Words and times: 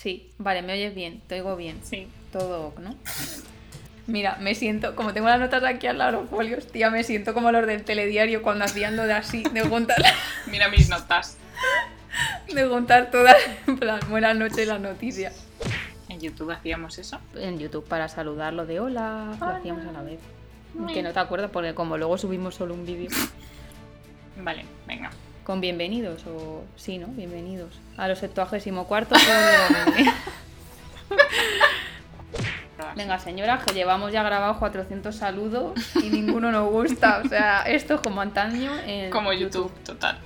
Sí, 0.00 0.30
vale, 0.38 0.62
me 0.62 0.74
oyes 0.74 0.94
bien, 0.94 1.20
te 1.26 1.34
oigo 1.34 1.56
bien. 1.56 1.80
Sí. 1.82 2.06
Todo, 2.32 2.72
¿no? 2.78 2.94
Mira, 4.06 4.36
me 4.40 4.54
siento, 4.54 4.94
como 4.94 5.12
tengo 5.12 5.26
las 5.26 5.40
notas 5.40 5.64
aquí 5.64 5.88
al 5.88 5.98
lado, 5.98 6.20
los 6.20 6.30
folios, 6.30 6.68
tía, 6.68 6.88
me 6.88 7.02
siento 7.02 7.34
como 7.34 7.50
los 7.50 7.66
del 7.66 7.82
telediario 7.82 8.42
cuando 8.42 8.64
hacían 8.64 8.96
lo 8.96 9.06
de 9.06 9.14
así, 9.14 9.42
de 9.52 9.68
contar, 9.68 9.96
Mira 10.46 10.68
mis 10.68 10.88
notas. 10.88 11.36
de 12.54 12.68
contar 12.68 13.10
todas, 13.10 13.34
en 13.66 13.76
plan, 13.76 13.98
buenas 14.08 14.36
noches 14.36 14.68
las 14.68 14.80
noticias. 14.80 15.44
En 16.08 16.20
YouTube 16.20 16.52
hacíamos 16.52 16.96
eso. 16.98 17.18
En 17.34 17.58
YouTube 17.58 17.84
para 17.84 18.08
saludarlo 18.08 18.66
de 18.66 18.78
hola, 18.78 19.36
lo 19.40 19.46
hacíamos 19.46 19.84
a 19.84 19.90
la 19.90 20.02
vez. 20.02 20.20
Muy 20.74 20.94
Que 20.94 21.02
no 21.02 21.12
te 21.12 21.18
acuerdas 21.18 21.50
porque 21.50 21.74
como 21.74 21.98
luego 21.98 22.16
subimos 22.18 22.54
solo 22.54 22.74
un 22.74 22.86
vídeo 22.86 23.10
Vale, 24.36 24.64
venga. 24.86 25.10
Con 25.48 25.60
bienvenidos 25.62 26.26
o 26.26 26.62
sí, 26.76 26.98
¿no? 26.98 27.06
Bienvenidos 27.06 27.72
a 27.96 28.06
los 28.06 28.18
74 28.18 28.86
cuartos 28.86 29.18
de 29.26 30.12
Venga, 32.94 33.18
señora, 33.18 33.58
que 33.64 33.72
llevamos 33.72 34.12
ya 34.12 34.22
grabados 34.22 34.58
400 34.58 35.16
saludos 35.16 35.72
y 35.94 36.10
ninguno 36.10 36.52
nos 36.52 36.70
gusta. 36.70 37.22
O 37.24 37.28
sea, 37.30 37.62
esto 37.62 37.94
es 37.94 38.02
como 38.02 38.20
antaño 38.20 38.78
en 38.80 39.08
Como 39.08 39.32
YouTube, 39.32 39.72
total. 39.84 40.18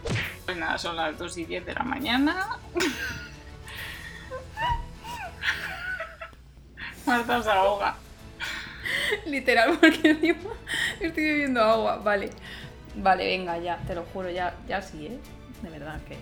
Pues 0.44 0.56
nada, 0.56 0.76
son 0.76 0.96
las 0.96 1.16
2 1.16 1.38
y 1.38 1.44
10 1.44 1.66
de 1.66 1.74
la 1.74 1.84
mañana. 1.84 2.48
Marta 7.06 7.40
se 7.40 7.50
ahoga. 7.50 7.94
Literal, 9.26 9.78
porque 9.80 10.10
encima 10.10 10.50
estoy 10.98 11.22
bebiendo 11.22 11.62
agua. 11.62 11.98
Vale, 11.98 12.30
vale, 12.96 13.26
venga, 13.26 13.58
ya, 13.58 13.76
te 13.86 13.94
lo 13.94 14.04
juro, 14.12 14.30
ya, 14.30 14.54
ya 14.68 14.82
sí, 14.82 15.06
¿eh? 15.06 15.18
De 15.62 15.70
verdad 15.70 16.00
que... 16.08 16.16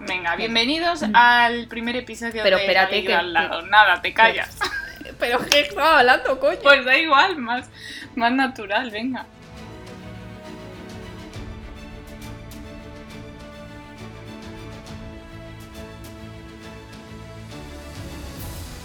Venga, 0.00 0.36
bienvenidos 0.36 1.02
al 1.14 1.68
primer 1.68 1.96
episodio 1.96 2.42
Pero 2.42 2.56
de 2.58 2.62
espérate 2.64 3.02
que- 3.02 3.14
al 3.14 3.32
lado. 3.32 3.62
Nada, 3.62 4.02
te 4.02 4.12
callas. 4.12 4.58
Pero 5.18 5.38
¿qué 5.46 5.60
estaba 5.60 6.00
hablando, 6.00 6.38
coño? 6.38 6.58
Pues 6.62 6.84
da 6.84 6.96
igual, 6.98 7.38
más, 7.38 7.70
más 8.14 8.30
natural, 8.32 8.90
venga. 8.90 9.24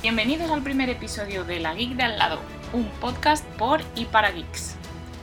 Bienvenidos 0.02 0.52
al 0.52 0.62
primer 0.62 0.90
episodio 0.90 1.46
de 1.46 1.60
La 1.60 1.74
Geek 1.74 1.92
de 1.96 2.04
al 2.04 2.18
lado, 2.18 2.40
un 2.74 2.86
podcast 3.00 3.46
por 3.58 3.82
y 3.96 4.06
para 4.06 4.32
geeks. 4.32 4.76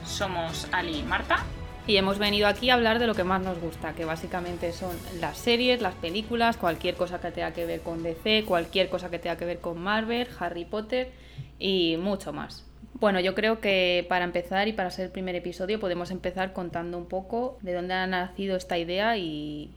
Somos 0.06 0.66
Ali 0.72 0.98
y 0.98 1.02
Marta. 1.02 1.44
Y 1.90 1.96
hemos 1.96 2.20
venido 2.20 2.46
aquí 2.46 2.70
a 2.70 2.74
hablar 2.74 3.00
de 3.00 3.08
lo 3.08 3.16
que 3.16 3.24
más 3.24 3.42
nos 3.42 3.58
gusta, 3.58 3.94
que 3.94 4.04
básicamente 4.04 4.70
son 4.70 4.96
las 5.18 5.36
series, 5.36 5.82
las 5.82 5.96
películas, 5.96 6.56
cualquier 6.56 6.94
cosa 6.94 7.20
que 7.20 7.32
tenga 7.32 7.52
que 7.52 7.66
ver 7.66 7.80
con 7.80 8.04
DC, 8.04 8.44
cualquier 8.44 8.88
cosa 8.88 9.10
que 9.10 9.18
tenga 9.18 9.36
que 9.36 9.44
ver 9.44 9.58
con 9.58 9.76
Marvel, 9.82 10.28
Harry 10.38 10.64
Potter 10.64 11.10
y 11.58 11.96
mucho 11.96 12.32
más. 12.32 12.64
Bueno, 12.94 13.18
yo 13.18 13.34
creo 13.34 13.60
que 13.60 14.06
para 14.08 14.24
empezar 14.24 14.68
y 14.68 14.72
para 14.72 14.92
ser 14.92 15.06
el 15.06 15.10
primer 15.10 15.34
episodio 15.34 15.80
podemos 15.80 16.12
empezar 16.12 16.52
contando 16.52 16.96
un 16.96 17.06
poco 17.06 17.58
de 17.60 17.74
dónde 17.74 17.94
ha 17.94 18.06
nacido 18.06 18.56
esta 18.56 18.78
idea 18.78 19.16
y, 19.16 19.72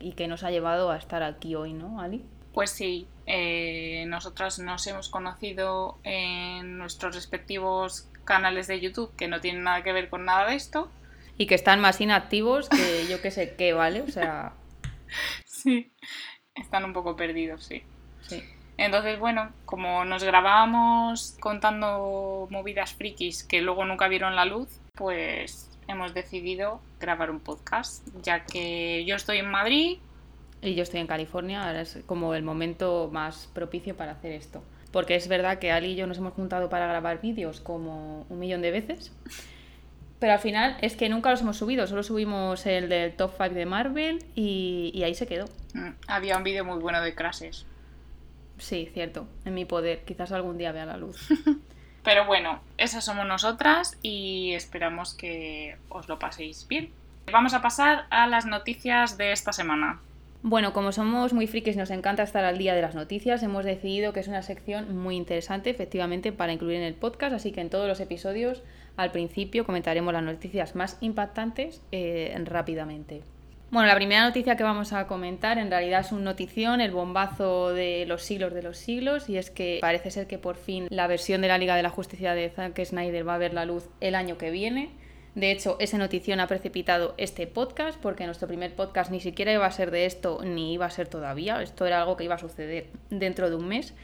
y, 0.00 0.12
qué 0.12 0.28
nos 0.28 0.44
ha 0.44 0.50
llevado 0.50 0.90
a 0.90 0.96
estar 0.96 1.22
aquí 1.22 1.54
hoy, 1.54 1.74
¿no, 1.74 2.00
Ali? 2.00 2.24
Pues 2.54 2.70
sí, 2.70 3.06
eh, 3.26 4.06
nosotras 4.06 4.58
nos 4.58 4.86
hemos 4.86 5.10
conocido 5.10 5.98
en 6.02 6.78
nuestros 6.78 7.14
respectivos 7.14 8.08
canales 8.24 8.68
de 8.68 8.80
YouTube 8.80 9.14
que 9.16 9.28
no 9.28 9.42
tienen 9.42 9.64
nada 9.64 9.82
que 9.82 9.92
ver 9.92 10.08
con 10.08 10.24
nada 10.24 10.48
de 10.48 10.54
esto. 10.54 10.90
Y 11.42 11.46
que 11.46 11.56
están 11.56 11.80
más 11.80 12.00
inactivos 12.00 12.68
que 12.68 13.06
yo 13.10 13.20
que 13.20 13.32
sé 13.32 13.56
qué, 13.56 13.72
¿vale? 13.72 14.02
O 14.02 14.08
sea, 14.08 14.52
Sí, 15.44 15.92
están 16.54 16.84
un 16.84 16.92
poco 16.92 17.16
perdidos, 17.16 17.64
sí. 17.64 17.82
sí. 18.28 18.44
Entonces, 18.76 19.18
bueno, 19.18 19.50
como 19.64 20.04
nos 20.04 20.22
grabábamos 20.22 21.36
contando 21.40 22.46
movidas 22.48 22.94
frikis 22.94 23.42
que 23.42 23.60
luego 23.60 23.84
nunca 23.84 24.06
vieron 24.06 24.36
la 24.36 24.44
luz, 24.44 24.68
pues 24.94 25.68
hemos 25.88 26.14
decidido 26.14 26.80
grabar 27.00 27.32
un 27.32 27.40
podcast, 27.40 28.06
ya 28.22 28.44
que 28.44 29.04
yo 29.04 29.16
estoy 29.16 29.38
en 29.38 29.50
Madrid, 29.50 29.98
Y 30.62 30.76
yo 30.76 30.84
estoy 30.84 31.00
en 31.00 31.08
California, 31.08 31.66
ahora 31.66 31.80
es 31.80 31.98
como 32.06 32.36
el 32.36 32.44
momento 32.44 33.10
más 33.12 33.48
propicio 33.52 33.96
para 33.96 34.12
hacer 34.12 34.30
esto. 34.30 34.62
Porque 34.92 35.16
es 35.16 35.26
verdad 35.26 35.58
que 35.58 35.72
Ali 35.72 35.92
y 35.92 35.96
yo 35.96 36.06
nos 36.06 36.18
hemos 36.18 36.34
juntado 36.34 36.68
para 36.68 36.86
grabar 36.86 37.20
vídeos 37.20 37.60
como 37.60 38.26
un 38.28 38.38
millón 38.38 38.62
de 38.62 38.70
veces. 38.70 39.10
Pero 40.22 40.34
al 40.34 40.38
final 40.38 40.76
es 40.80 40.94
que 40.94 41.08
nunca 41.08 41.30
los 41.30 41.40
hemos 41.40 41.56
subido, 41.56 41.84
solo 41.88 42.04
subimos 42.04 42.64
el 42.66 42.88
del 42.88 43.12
top 43.16 43.32
5 43.36 43.54
de 43.54 43.66
Marvel 43.66 44.24
y, 44.36 44.92
y 44.94 45.02
ahí 45.02 45.16
se 45.16 45.26
quedó. 45.26 45.46
mm, 45.74 45.88
había 46.06 46.36
un 46.36 46.44
vídeo 46.44 46.64
muy 46.64 46.78
bueno 46.78 47.00
de 47.00 47.12
Crases. 47.16 47.66
Sí, 48.56 48.88
cierto, 48.94 49.26
en 49.44 49.54
mi 49.54 49.64
poder, 49.64 50.04
quizás 50.04 50.30
algún 50.30 50.58
día 50.58 50.70
vea 50.70 50.86
la 50.86 50.96
luz. 50.96 51.26
Pero 52.04 52.24
bueno, 52.24 52.60
esas 52.78 53.04
somos 53.04 53.26
nosotras 53.26 53.98
y 54.00 54.52
esperamos 54.52 55.12
que 55.12 55.76
os 55.88 56.08
lo 56.08 56.20
paséis 56.20 56.68
bien. 56.68 56.92
Vamos 57.32 57.52
a 57.52 57.60
pasar 57.60 58.06
a 58.10 58.28
las 58.28 58.46
noticias 58.46 59.18
de 59.18 59.32
esta 59.32 59.52
semana. 59.52 59.98
Bueno, 60.44 60.72
como 60.72 60.90
somos 60.90 61.32
muy 61.32 61.46
frikis 61.46 61.76
nos 61.76 61.90
encanta 61.90 62.24
estar 62.24 62.44
al 62.44 62.58
día 62.58 62.74
de 62.74 62.82
las 62.82 62.96
noticias, 62.96 63.44
hemos 63.44 63.64
decidido 63.64 64.12
que 64.12 64.18
es 64.18 64.26
una 64.26 64.42
sección 64.42 64.96
muy 64.96 65.14
interesante, 65.14 65.70
efectivamente, 65.70 66.32
para 66.32 66.52
incluir 66.52 66.78
en 66.78 66.82
el 66.82 66.94
podcast, 66.94 67.32
así 67.32 67.52
que 67.52 67.60
en 67.60 67.70
todos 67.70 67.86
los 67.86 68.00
episodios, 68.00 68.62
al 68.96 69.12
principio, 69.12 69.64
comentaremos 69.64 70.12
las 70.12 70.24
noticias 70.24 70.74
más 70.74 70.98
impactantes 71.00 71.80
eh, 71.92 72.36
rápidamente. 72.44 73.22
Bueno, 73.70 73.86
la 73.86 73.94
primera 73.94 74.24
noticia 74.24 74.56
que 74.56 74.64
vamos 74.64 74.92
a 74.92 75.06
comentar 75.06 75.58
en 75.58 75.70
realidad 75.70 76.00
es 76.00 76.10
un 76.10 76.24
notición, 76.24 76.80
el 76.80 76.90
bombazo 76.90 77.72
de 77.72 78.04
los 78.06 78.22
siglos 78.22 78.52
de 78.52 78.62
los 78.62 78.76
siglos, 78.76 79.30
y 79.30 79.38
es 79.38 79.48
que 79.48 79.78
parece 79.80 80.10
ser 80.10 80.26
que 80.26 80.38
por 80.38 80.56
fin 80.56 80.88
la 80.90 81.06
versión 81.06 81.40
de 81.40 81.48
la 81.48 81.56
Liga 81.56 81.76
de 81.76 81.84
la 81.84 81.88
Justicia 81.88 82.34
de 82.34 82.50
Zack 82.50 82.84
Snyder 82.84 83.26
va 83.26 83.36
a 83.36 83.38
ver 83.38 83.54
la 83.54 83.64
luz 83.64 83.88
el 84.00 84.16
año 84.16 84.38
que 84.38 84.50
viene. 84.50 84.90
De 85.34 85.50
hecho, 85.50 85.76
esa 85.80 85.96
notición 85.96 86.40
ha 86.40 86.46
precipitado 86.46 87.14
este 87.16 87.46
podcast 87.46 87.98
porque 87.98 88.26
nuestro 88.26 88.48
primer 88.48 88.74
podcast 88.74 89.10
ni 89.10 89.20
siquiera 89.20 89.52
iba 89.52 89.64
a 89.64 89.70
ser 89.70 89.90
de 89.90 90.04
esto 90.04 90.40
ni 90.44 90.74
iba 90.74 90.84
a 90.84 90.90
ser 90.90 91.08
todavía. 91.08 91.62
Esto 91.62 91.86
era 91.86 92.00
algo 92.00 92.16
que 92.16 92.24
iba 92.24 92.34
a 92.34 92.38
suceder 92.38 92.88
dentro 93.08 93.48
de 93.48 93.56
un 93.56 93.66
mes. 93.66 93.94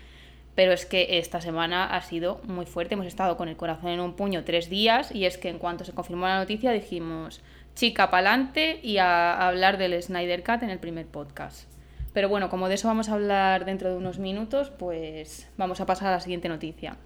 Pero 0.54 0.72
es 0.72 0.86
que 0.86 1.18
esta 1.18 1.40
semana 1.40 1.84
ha 1.94 2.00
sido 2.00 2.40
muy 2.44 2.66
fuerte. 2.66 2.94
Hemos 2.94 3.06
estado 3.06 3.36
con 3.36 3.48
el 3.48 3.56
corazón 3.56 3.90
en 3.90 4.00
un 4.00 4.16
puño 4.16 4.42
tres 4.44 4.70
días 4.70 5.14
y 5.14 5.26
es 5.26 5.38
que 5.38 5.50
en 5.50 5.58
cuanto 5.58 5.84
se 5.84 5.92
confirmó 5.92 6.26
la 6.26 6.38
noticia 6.38 6.72
dijimos 6.72 7.42
chica 7.74 8.10
pa'lante 8.10 8.80
y 8.82 8.98
a, 8.98 9.46
hablar 9.46 9.78
del 9.78 10.02
Snyder 10.02 10.42
Cut 10.42 10.64
en 10.64 10.70
el 10.70 10.80
primer 10.80 11.06
podcast. 11.06 11.70
Pero 12.12 12.28
bueno, 12.28 12.48
como 12.48 12.68
de 12.68 12.74
eso 12.74 12.88
vamos 12.88 13.08
a 13.08 13.14
hablar 13.14 13.66
dentro 13.66 13.90
de 13.90 13.96
unos 13.96 14.18
minutos, 14.18 14.70
pues 14.70 15.48
vamos 15.56 15.80
a 15.80 15.86
pasar 15.86 16.08
a 16.08 16.12
la 16.12 16.20
siguiente 16.20 16.48
noticia. 16.48 16.96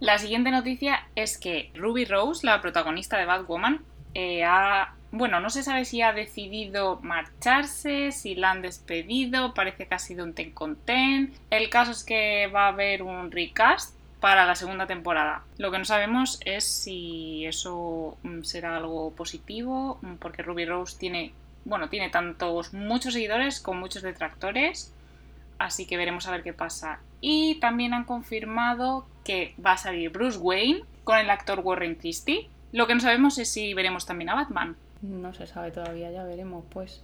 La 0.00 0.18
siguiente 0.18 0.50
noticia 0.50 1.08
es 1.16 1.38
que 1.38 1.72
Ruby 1.74 2.04
Rose, 2.04 2.46
la 2.46 2.60
protagonista 2.60 3.18
de 3.18 3.24
Batwoman, 3.24 3.80
eh, 4.14 4.44
ha, 4.44 4.94
bueno, 5.10 5.40
no 5.40 5.50
se 5.50 5.64
sabe 5.64 5.84
si 5.84 6.02
ha 6.02 6.12
decidido 6.12 7.00
marcharse, 7.02 8.12
si 8.12 8.36
la 8.36 8.52
han 8.52 8.62
despedido, 8.62 9.54
parece 9.54 9.86
que 9.86 9.94
ha 9.94 9.98
sido 9.98 10.24
un 10.24 10.34
ten 10.34 10.52
con 10.52 10.76
ten. 10.76 11.34
El 11.50 11.68
caso 11.68 11.90
es 11.90 12.04
que 12.04 12.46
va 12.46 12.66
a 12.66 12.68
haber 12.68 13.02
un 13.02 13.32
recast 13.32 13.98
para 14.20 14.46
la 14.46 14.54
segunda 14.54 14.86
temporada. 14.86 15.42
Lo 15.58 15.70
que 15.70 15.78
no 15.78 15.84
sabemos 15.84 16.40
es 16.44 16.64
si 16.64 17.44
eso 17.46 18.16
mm, 18.22 18.42
será 18.42 18.76
algo 18.76 19.12
positivo, 19.12 19.98
mm, 20.02 20.14
porque 20.14 20.42
Ruby 20.42 20.64
Rose 20.64 20.96
tiene, 20.98 21.32
bueno, 21.64 21.88
tiene 21.88 22.08
tantos 22.08 22.72
muchos 22.72 23.14
seguidores 23.14 23.60
como 23.60 23.80
muchos 23.80 24.02
detractores. 24.02 24.92
Así 25.58 25.86
que 25.86 25.96
veremos 25.96 26.26
a 26.26 26.30
ver 26.30 26.42
qué 26.42 26.52
pasa. 26.52 27.00
Y 27.20 27.56
también 27.56 27.94
han 27.94 28.04
confirmado 28.04 29.06
que 29.24 29.54
va 29.64 29.72
a 29.72 29.76
salir 29.76 30.10
Bruce 30.10 30.38
Wayne 30.38 30.82
con 31.04 31.18
el 31.18 31.30
actor 31.30 31.60
Warren 31.60 31.96
Christie. 31.96 32.48
Lo 32.72 32.86
que 32.86 32.94
no 32.94 33.00
sabemos 33.00 33.38
es 33.38 33.50
si 33.50 33.74
veremos 33.74 34.06
también 34.06 34.30
a 34.30 34.34
Batman. 34.34 34.76
No 35.02 35.34
se 35.34 35.46
sabe 35.46 35.70
todavía, 35.70 36.10
ya 36.10 36.24
veremos 36.24 36.64
pues. 36.70 37.02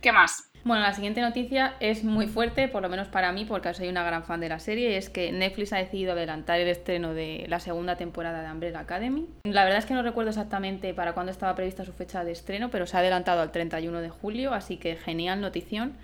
¿Qué 0.00 0.12
más? 0.12 0.50
Bueno, 0.64 0.82
la 0.82 0.92
siguiente 0.92 1.22
noticia 1.22 1.74
es 1.80 2.04
muy 2.04 2.26
fuerte, 2.26 2.68
por 2.68 2.82
lo 2.82 2.88
menos 2.88 3.08
para 3.08 3.32
mí, 3.32 3.46
porque 3.46 3.72
soy 3.72 3.88
una 3.88 4.04
gran 4.04 4.24
fan 4.24 4.40
de 4.40 4.48
la 4.48 4.58
serie, 4.58 4.90
y 4.90 4.94
es 4.94 5.08
que 5.08 5.32
Netflix 5.32 5.72
ha 5.72 5.78
decidido 5.78 6.12
adelantar 6.12 6.60
el 6.60 6.68
estreno 6.68 7.14
de 7.14 7.46
la 7.48 7.60
segunda 7.60 7.96
temporada 7.96 8.42
de 8.42 8.50
Umbrella 8.50 8.80
Academy. 8.80 9.26
La 9.44 9.64
verdad 9.64 9.78
es 9.78 9.86
que 9.86 9.94
no 9.94 10.02
recuerdo 10.02 10.30
exactamente 10.30 10.92
para 10.92 11.14
cuándo 11.14 11.32
estaba 11.32 11.54
prevista 11.54 11.84
su 11.84 11.92
fecha 11.92 12.24
de 12.24 12.32
estreno, 12.32 12.70
pero 12.70 12.86
se 12.86 12.96
ha 12.96 13.00
adelantado 13.00 13.40
al 13.40 13.52
31 13.52 14.00
de 14.00 14.10
julio, 14.10 14.52
así 14.52 14.76
que 14.76 14.96
genial 14.96 15.40
notición. 15.40 15.96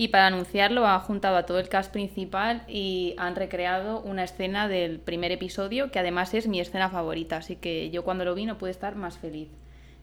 Y 0.00 0.08
para 0.08 0.28
anunciarlo 0.28 0.86
ha 0.86 1.00
juntado 1.00 1.36
a 1.36 1.44
todo 1.44 1.58
el 1.58 1.68
cast 1.68 1.92
principal 1.92 2.62
y 2.68 3.16
han 3.18 3.34
recreado 3.34 4.00
una 4.00 4.22
escena 4.22 4.68
del 4.68 5.00
primer 5.00 5.32
episodio, 5.32 5.90
que 5.90 5.98
además 5.98 6.34
es 6.34 6.46
mi 6.46 6.60
escena 6.60 6.88
favorita, 6.88 7.38
así 7.38 7.56
que 7.56 7.90
yo 7.90 8.04
cuando 8.04 8.24
lo 8.24 8.36
vi 8.36 8.46
no 8.46 8.58
pude 8.58 8.70
estar 8.70 8.94
más 8.94 9.18
feliz. 9.18 9.48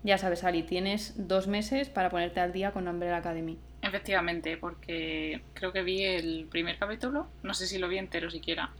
Ya 0.03 0.18
sabes, 0.18 0.44
Ali, 0.44 0.63
tienes 0.63 1.30
dos 1.30 1.47
meses 1.47 1.88
para 1.88 2.09
ponerte 2.09 2.42
al 2.42 2.51
día 2.51 2.74
con 2.74 2.89
Umbrella 2.89 3.15
Academy. 3.15 3.57
Efectivamente, 3.81 4.57
porque 4.57 5.42
creo 5.53 5.71
que 5.71 5.81
vi 5.81 6.03
el 6.03 6.48
primer 6.51 6.77
capítulo. 6.77 7.27
No 7.41 7.53
sé 7.53 7.65
si 7.65 7.77
lo 7.77 7.88
vi 7.88 7.98
entero 7.98 8.30
siquiera. 8.30 8.71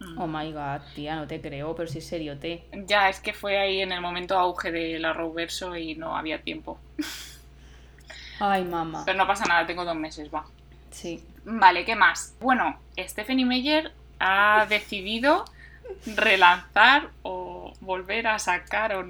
Mm. 0.00 0.18
Oh 0.18 0.26
my 0.26 0.52
god, 0.52 0.80
tía, 0.94 1.16
no 1.16 1.26
te 1.26 1.42
creo, 1.42 1.74
pero 1.74 1.86
si 1.86 1.98
es 1.98 2.06
serio, 2.06 2.38
te. 2.38 2.64
Ya, 2.86 3.10
es 3.10 3.20
que 3.20 3.34
fue 3.34 3.58
ahí 3.58 3.82
en 3.82 3.92
el 3.92 4.00
momento 4.00 4.38
auge 4.38 4.72
de 4.72 4.98
la 4.98 5.12
Roverso 5.12 5.76
y 5.76 5.96
no 5.96 6.16
había 6.16 6.40
tiempo. 6.40 6.78
Ay, 8.40 8.64
mamá. 8.64 9.02
Pero 9.04 9.18
no 9.18 9.26
pasa 9.26 9.44
nada, 9.44 9.66
tengo 9.66 9.84
dos 9.84 9.94
meses, 9.94 10.30
va. 10.34 10.46
Sí. 10.92 11.24
Vale, 11.44 11.84
¿qué 11.84 11.96
más? 11.96 12.36
Bueno, 12.40 12.78
Stephanie 12.96 13.44
Meyer 13.44 13.92
ha 14.20 14.66
decidido 14.68 15.44
relanzar 16.06 17.10
o 17.22 17.72
volver 17.80 18.28
a 18.28 18.38
sacar 18.38 18.94
o 18.94 19.04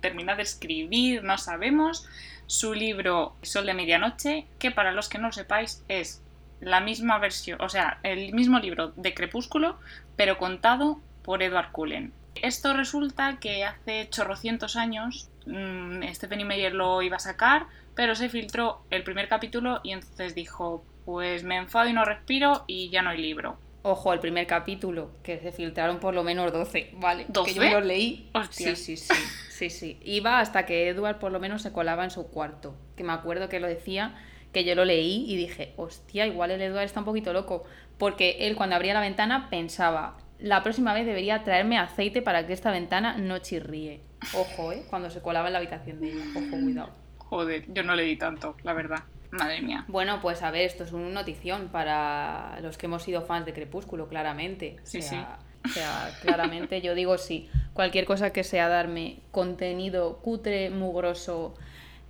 terminar 0.00 0.36
de 0.36 0.42
escribir, 0.42 1.22
no 1.22 1.36
sabemos, 1.36 2.08
su 2.46 2.72
libro 2.72 3.36
Sol 3.42 3.66
de 3.66 3.74
Medianoche, 3.74 4.46
que 4.58 4.70
para 4.70 4.92
los 4.92 5.08
que 5.08 5.18
no 5.18 5.28
lo 5.28 5.32
sepáis 5.32 5.84
es 5.88 6.22
la 6.60 6.80
misma 6.80 7.18
versión, 7.18 7.60
o 7.60 7.68
sea, 7.68 7.98
el 8.02 8.32
mismo 8.32 8.58
libro 8.58 8.92
de 8.96 9.14
Crepúsculo, 9.14 9.78
pero 10.16 10.38
contado 10.38 11.00
por 11.22 11.42
Edward 11.42 11.70
Cullen. 11.72 12.12
Esto 12.34 12.72
resulta 12.74 13.38
que 13.38 13.64
hace 13.64 14.08
chorrocientos 14.10 14.76
años 14.76 15.28
mmm, 15.46 16.02
Stephanie 16.12 16.44
Meyer 16.44 16.74
lo 16.74 17.02
iba 17.02 17.16
a 17.16 17.20
sacar, 17.20 17.66
pero 17.94 18.14
se 18.14 18.28
filtró 18.28 18.82
el 18.90 19.02
primer 19.02 19.28
capítulo 19.28 19.80
y 19.82 19.92
entonces 19.92 20.34
dijo, 20.34 20.84
pues 21.08 21.42
me 21.42 21.56
enfado 21.56 21.88
y 21.88 21.94
no 21.94 22.04
respiro 22.04 22.64
y 22.66 22.90
ya 22.90 23.00
no 23.00 23.08
hay 23.08 23.16
libro. 23.16 23.56
Ojo, 23.80 24.12
el 24.12 24.20
primer 24.20 24.46
capítulo, 24.46 25.12
que 25.22 25.38
se 25.38 25.52
filtraron 25.52 26.00
por 26.00 26.12
lo 26.12 26.22
menos 26.22 26.52
12, 26.52 26.90
¿vale? 26.98 27.26
¿12? 27.28 27.44
Que 27.46 27.54
yo 27.54 27.62
los 27.62 27.86
leí. 27.86 28.28
Hostia. 28.34 28.76
Sí, 28.76 28.94
sí, 28.94 29.14
sí, 29.14 29.14
sí, 29.48 29.70
sí. 29.70 30.00
Iba 30.04 30.38
hasta 30.38 30.66
que 30.66 30.86
Edward 30.86 31.18
por 31.18 31.32
lo 31.32 31.40
menos 31.40 31.62
se 31.62 31.72
colaba 31.72 32.04
en 32.04 32.10
su 32.10 32.28
cuarto. 32.28 32.76
Que 32.94 33.04
me 33.04 33.14
acuerdo 33.14 33.48
que 33.48 33.58
lo 33.58 33.66
decía, 33.66 34.16
que 34.52 34.64
yo 34.64 34.74
lo 34.74 34.84
leí 34.84 35.24
y 35.26 35.36
dije, 35.36 35.72
hostia, 35.78 36.26
igual 36.26 36.50
el 36.50 36.60
Edward 36.60 36.84
está 36.84 37.00
un 37.00 37.06
poquito 37.06 37.32
loco. 37.32 37.64
Porque 37.96 38.36
él 38.40 38.54
cuando 38.54 38.76
abría 38.76 38.92
la 38.92 39.00
ventana 39.00 39.48
pensaba, 39.48 40.18
la 40.38 40.62
próxima 40.62 40.92
vez 40.92 41.06
debería 41.06 41.42
traerme 41.42 41.78
aceite 41.78 42.20
para 42.20 42.46
que 42.46 42.52
esta 42.52 42.70
ventana 42.70 43.16
no 43.16 43.38
chirríe. 43.38 44.02
Ojo, 44.34 44.72
¿eh? 44.72 44.82
Cuando 44.90 45.08
se 45.08 45.22
colaba 45.22 45.46
en 45.46 45.54
la 45.54 45.60
habitación 45.60 46.00
de 46.00 46.10
ella. 46.12 46.24
Ojo, 46.36 46.50
cuidado. 46.50 46.90
Joder, 47.16 47.64
yo 47.72 47.82
no 47.82 47.96
leí 47.96 48.16
tanto, 48.16 48.58
la 48.62 48.74
verdad. 48.74 49.04
Madre 49.30 49.60
mía. 49.62 49.84
Bueno, 49.88 50.20
pues 50.20 50.42
a 50.42 50.50
ver, 50.50 50.62
esto 50.62 50.84
es 50.84 50.92
una 50.92 51.08
notición 51.10 51.68
para 51.68 52.58
los 52.62 52.78
que 52.78 52.86
hemos 52.86 53.02
sido 53.02 53.22
fans 53.22 53.46
de 53.46 53.52
Crepúsculo, 53.52 54.08
claramente. 54.08 54.76
Sí, 54.84 54.98
o 54.98 55.02
sea, 55.02 55.38
O 55.64 55.68
sea, 55.68 56.10
claramente 56.22 56.80
yo 56.80 56.94
digo 56.94 57.18
sí. 57.18 57.48
Cualquier 57.74 58.04
cosa 58.04 58.30
que 58.30 58.44
sea 58.44 58.68
darme 58.68 59.20
contenido 59.30 60.18
cutre, 60.18 60.70
mugroso, 60.70 61.54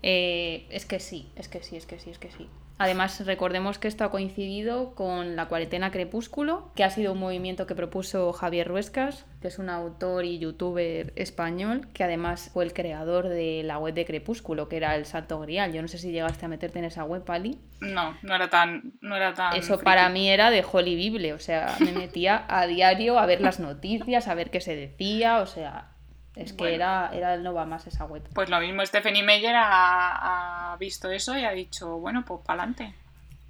eh, 0.03 0.67
es 0.71 0.87
que 0.87 1.01
sí, 1.01 1.31
es 1.37 1.49
que 1.49 1.63
sí, 1.63 1.77
es 1.77 1.87
que 1.87 1.99
sí, 1.99 2.11
es 2.11 2.19
que 2.19 2.31
sí. 2.31 2.49
Además, 2.81 3.27
recordemos 3.27 3.77
que 3.81 3.89
esto 3.89 4.05
ha 4.05 4.11
coincidido 4.13 4.95
con 4.95 5.35
la 5.35 5.47
cuarentena 5.49 5.91
Crepúsculo, 5.91 6.71
que 6.77 6.85
ha 6.85 6.91
sido 6.91 7.13
un 7.13 7.19
movimiento 7.19 7.67
que 7.67 7.75
propuso 7.75 8.33
Javier 8.33 8.69
Ruescas, 8.69 9.27
que 9.43 9.49
es 9.49 9.59
un 9.59 9.69
autor 9.69 10.25
y 10.25 10.39
youtuber 10.39 11.13
español, 11.17 11.89
que 11.93 12.05
además 12.05 12.51
fue 12.53 12.65
el 12.65 12.73
creador 12.73 13.29
de 13.29 13.63
la 13.65 13.79
web 13.79 13.95
de 13.95 14.05
Crepúsculo, 14.07 14.69
que 14.69 14.77
era 14.77 14.95
el 14.95 15.07
Santo 15.07 15.41
Grial. 15.41 15.73
Yo 15.73 15.83
no 15.83 15.89
sé 15.89 15.99
si 15.99 16.13
llegaste 16.13 16.45
a 16.45 16.49
meterte 16.49 16.79
en 16.79 16.85
esa 16.85 17.03
web, 17.03 17.25
Pali. 17.25 17.59
No, 17.81 18.17
no 18.23 18.37
era 18.37 18.49
tan. 18.49 18.93
No 19.01 19.17
era 19.17 19.35
tan 19.35 19.57
Eso 19.57 19.75
friki. 19.75 19.85
para 19.85 20.09
mí 20.09 20.29
era 20.31 20.51
de 20.51 20.65
Holy 20.71 20.95
Bible, 20.95 21.33
o 21.33 21.41
sea, 21.41 21.75
me 21.81 21.91
metía 21.91 22.45
a 22.47 22.69
diario 22.69 23.19
a 23.19 23.27
ver 23.27 23.41
las 23.41 23.59
noticias, 23.59 24.29
a 24.29 24.35
ver 24.37 24.51
qué 24.51 24.61
se 24.61 24.77
decía, 24.77 25.39
o 25.41 25.47
sea, 25.47 25.95
es 26.39 26.53
que 26.53 26.59
Bueno. 26.65 26.75
era, 26.77 27.11
era 27.13 27.35
el 27.35 27.43
no 27.43 27.53
va 27.55 27.65
más 27.67 27.87
esa 27.87 28.05
web. 28.05 28.23
Pues 28.35 28.49
lo 28.49 28.61
mismo, 28.61 28.85
Stephanie 28.87 29.23
Meyer 29.23 29.55
ha, 29.57 30.73
ha 30.73 30.77
visto 30.77 31.11
eso 31.11 31.37
y 31.37 31.45
ha 31.45 31.53
dicho, 31.53 31.99
bueno, 31.99 32.25
pues 32.27 32.41
para 32.45 32.63
adelante. 32.63 32.95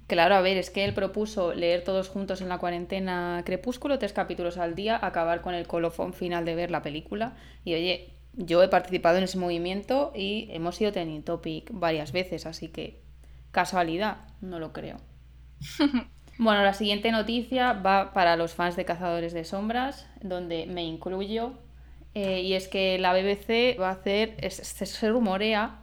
Claro, 0.07 0.35
a 0.35 0.41
ver, 0.41 0.57
es 0.57 0.71
que 0.71 0.85
él 0.85 0.93
propuso 0.95 1.53
leer 1.53 1.83
todos 1.83 2.09
juntos 2.09 2.41
en 2.41 2.49
la 2.49 2.57
cuarentena 2.57 3.43
Crepúsculo, 3.45 3.99
tres 3.99 4.11
capítulos 4.11 4.57
al 4.57 4.73
día, 4.73 4.97
acabar 4.99 5.41
con 5.41 5.53
el 5.53 5.67
colofón 5.67 6.13
final 6.13 6.45
de 6.45 6.55
ver 6.55 6.71
la 6.71 6.81
película. 6.81 7.35
Y 7.63 7.75
oye, 7.75 8.15
yo 8.33 8.63
he 8.63 8.69
participado 8.69 9.17
en 9.17 9.23
ese 9.25 9.37
movimiento 9.37 10.11
y 10.15 10.47
hemos 10.51 10.77
sido 10.77 10.91
trending 10.91 11.21
topic 11.23 11.69
varias 11.71 12.11
veces, 12.11 12.47
así 12.47 12.69
que 12.69 13.03
casualidad, 13.51 14.17
no 14.41 14.59
lo 14.59 14.73
creo. 14.73 14.97
Bueno, 16.41 16.63
la 16.63 16.73
siguiente 16.73 17.11
noticia 17.11 17.73
va 17.73 18.13
para 18.13 18.37
los 18.37 18.53
fans 18.53 18.77
de 18.77 18.85
Cazadores 18.85 19.33
de 19.33 19.43
Sombras, 19.43 20.07
donde 20.21 20.67
me 20.67 20.85
incluyo. 20.85 21.51
Eh, 22.15 22.41
y 22.41 22.53
es 22.53 22.67
que 22.67 22.97
la 22.99 23.13
BBC 23.13 23.77
va 23.79 23.89
a 23.89 23.93
hacer, 23.93 24.35
es- 24.39 24.55
se, 24.55 25.09
rumorea 25.09 25.79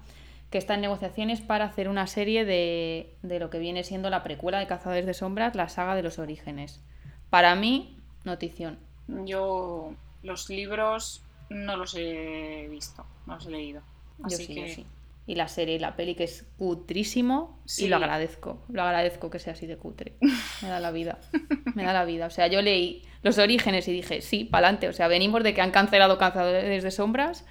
que 0.50 0.58
está 0.58 0.74
en 0.74 0.80
negociaciones 0.80 1.40
para 1.40 1.64
hacer 1.64 1.88
una 1.88 2.06
serie 2.06 2.44
de, 2.44 3.14
de 3.22 3.38
lo 3.40 3.50
que 3.50 3.58
viene 3.58 3.82
siendo 3.84 4.10
la 4.10 4.22
precuela 4.22 4.58
de 4.58 4.66
Cazadores 4.66 5.06
de 5.06 5.14
Sombras, 5.14 5.54
la 5.54 5.68
saga 5.68 5.94
de 5.94 6.02
los 6.02 6.18
orígenes. 6.18 6.82
Para 7.30 7.54
mí, 7.56 7.96
notición. 8.24 8.78
Yo 9.08 9.92
los 10.22 10.48
libros 10.48 11.22
no 11.50 11.76
los 11.76 11.94
he 11.96 12.66
visto, 12.70 13.04
no 13.26 13.34
los 13.36 13.46
he 13.46 13.50
leído. 13.50 13.82
Yo 14.18 14.26
Así 14.26 14.46
sí, 14.46 14.54
que 14.54 14.68
yo 14.68 14.74
sí. 14.74 14.86
Y 15.28 15.34
la 15.34 15.48
serie 15.48 15.74
y 15.74 15.78
la 15.80 15.96
peli 15.96 16.14
que 16.14 16.22
es 16.24 16.44
cutrísimo 16.56 17.58
Sí. 17.64 17.86
y 17.86 17.88
lo 17.88 17.96
agradezco. 17.96 18.62
Lo 18.68 18.82
agradezco 18.82 19.28
que 19.28 19.40
sea 19.40 19.54
así 19.54 19.66
de 19.66 19.76
cutre. 19.76 20.14
Me 20.62 20.68
da 20.68 20.78
la 20.78 20.92
vida. 20.92 21.18
Me 21.74 21.82
da 21.84 21.92
la 21.92 22.04
vida. 22.04 22.26
O 22.26 22.30
sea, 22.30 22.46
yo 22.46 22.62
leí 22.62 23.02
los 23.26 23.38
orígenes 23.38 23.86
y 23.88 23.92
dije, 23.92 24.22
sí, 24.22 24.44
pa'lante. 24.44 24.88
O 24.88 24.92
sea, 24.94 25.08
venimos 25.08 25.42
de 25.42 25.52
que 25.52 25.60
han 25.60 25.70
cancelado 25.72 26.16
Cazadores 26.16 26.82
de 26.82 26.90
Sombras 26.90 27.44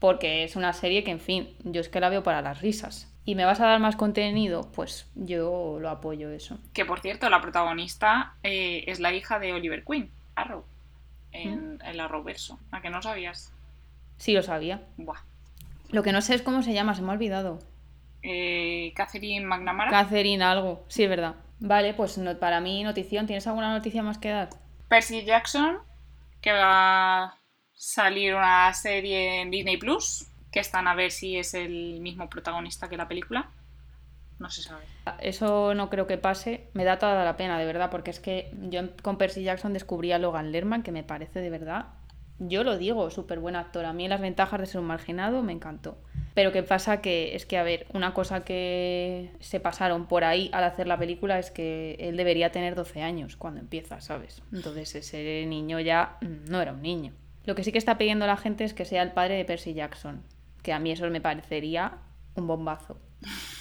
porque 0.00 0.42
es 0.44 0.56
una 0.56 0.72
serie 0.72 1.04
que, 1.04 1.10
en 1.10 1.20
fin, 1.20 1.54
yo 1.64 1.80
es 1.80 1.88
que 1.88 2.00
la 2.00 2.08
veo 2.08 2.22
para 2.22 2.42
las 2.42 2.60
risas. 2.60 3.12
¿Y 3.24 3.34
me 3.34 3.44
vas 3.44 3.60
a 3.60 3.66
dar 3.66 3.78
más 3.80 3.94
contenido? 3.96 4.70
Pues 4.74 5.06
yo 5.14 5.78
lo 5.80 5.90
apoyo 5.90 6.30
eso. 6.30 6.58
Que 6.72 6.84
por 6.86 7.00
cierto, 7.00 7.28
la 7.28 7.40
protagonista 7.42 8.34
eh, 8.42 8.84
es 8.86 9.00
la 9.00 9.12
hija 9.12 9.38
de 9.38 9.52
Oliver 9.52 9.84
Queen, 9.84 10.10
Arrow, 10.34 10.64
en 11.32 11.78
el 11.84 12.00
Arrowverso. 12.00 12.58
¿A 12.70 12.80
que 12.80 12.88
no 12.90 13.02
sabías? 13.02 13.52
Sí, 14.16 14.32
lo 14.32 14.42
sabía. 14.42 14.80
Buah. 14.96 15.18
Lo 15.90 16.02
que 16.02 16.12
no 16.12 16.22
sé 16.22 16.34
es 16.34 16.42
cómo 16.42 16.62
se 16.62 16.72
llama, 16.72 16.94
se 16.94 17.02
me 17.02 17.10
ha 17.10 17.12
olvidado. 17.12 17.58
Eh, 18.22 18.92
Catherine 18.96 19.44
McNamara. 19.44 19.90
Catherine 19.90 20.42
algo. 20.42 20.84
Sí, 20.88 21.04
es 21.04 21.10
verdad. 21.10 21.34
Vale, 21.60 21.92
pues 21.94 22.16
no- 22.18 22.38
para 22.38 22.60
mí 22.60 22.82
notición. 22.82 23.26
¿Tienes 23.26 23.46
alguna 23.46 23.72
noticia 23.74 24.02
más 24.02 24.18
que 24.18 24.30
dar? 24.30 24.48
Percy 24.88 25.24
Jackson, 25.24 25.78
que 26.40 26.52
va 26.52 27.24
a 27.24 27.38
salir 27.74 28.34
una 28.34 28.72
serie 28.74 29.40
en 29.40 29.50
Disney 29.50 29.76
Plus, 29.76 30.26
que 30.50 30.60
están 30.60 30.88
a 30.88 30.94
ver 30.94 31.10
si 31.10 31.36
es 31.36 31.54
el 31.54 32.00
mismo 32.00 32.28
protagonista 32.28 32.88
que 32.88 32.96
la 32.96 33.08
película. 33.08 33.50
No 34.38 34.50
se 34.50 34.62
sabe. 34.62 34.84
Eso 35.20 35.74
no 35.74 35.90
creo 35.90 36.06
que 36.06 36.16
pase. 36.16 36.68
Me 36.72 36.84
da 36.84 36.98
toda 36.98 37.24
la 37.24 37.36
pena, 37.36 37.58
de 37.58 37.64
verdad, 37.64 37.90
porque 37.90 38.10
es 38.10 38.20
que 38.20 38.52
yo 38.70 38.80
con 39.02 39.18
Percy 39.18 39.42
Jackson 39.42 39.72
descubrí 39.72 40.12
a 40.12 40.18
Logan 40.18 40.52
Lerman, 40.52 40.82
que 40.82 40.92
me 40.92 41.02
parece 41.02 41.40
de 41.40 41.50
verdad, 41.50 41.86
yo 42.38 42.64
lo 42.64 42.78
digo, 42.78 43.10
súper 43.10 43.40
buen 43.40 43.56
actor. 43.56 43.84
A 43.84 43.92
mí 43.92 44.06
las 44.08 44.20
ventajas 44.20 44.60
de 44.60 44.66
ser 44.66 44.80
un 44.80 44.86
marginado 44.86 45.42
me 45.42 45.52
encantó. 45.52 45.98
Pero 46.34 46.52
qué 46.52 46.62
pasa 46.62 47.00
que 47.00 47.34
es 47.34 47.46
que, 47.46 47.58
a 47.58 47.64
ver, 47.64 47.86
una 47.92 48.14
cosa 48.14 48.44
que 48.44 49.32
se 49.40 49.58
pasaron 49.58 50.06
por 50.06 50.22
ahí 50.22 50.50
al 50.52 50.64
hacer 50.64 50.86
la 50.86 50.96
película 50.96 51.38
es 51.38 51.50
que 51.50 51.96
él 51.98 52.16
debería 52.16 52.52
tener 52.52 52.76
12 52.76 53.02
años 53.02 53.36
cuando 53.36 53.60
empieza, 53.60 54.00
¿sabes? 54.00 54.40
Entonces 54.52 54.94
ese 54.94 55.44
niño 55.46 55.80
ya 55.80 56.16
mm, 56.20 56.50
no 56.50 56.60
era 56.60 56.72
un 56.72 56.82
niño. 56.82 57.12
Lo 57.44 57.54
que 57.54 57.64
sí 57.64 57.72
que 57.72 57.78
está 57.78 57.98
pidiendo 57.98 58.26
la 58.26 58.36
gente 58.36 58.62
es 58.62 58.72
que 58.72 58.84
sea 58.84 59.02
el 59.02 59.12
padre 59.12 59.36
de 59.36 59.44
Percy 59.44 59.74
Jackson, 59.74 60.22
que 60.62 60.72
a 60.72 60.78
mí 60.78 60.92
eso 60.92 61.08
me 61.10 61.20
parecería 61.20 61.98
un 62.36 62.46
bombazo. 62.46 63.00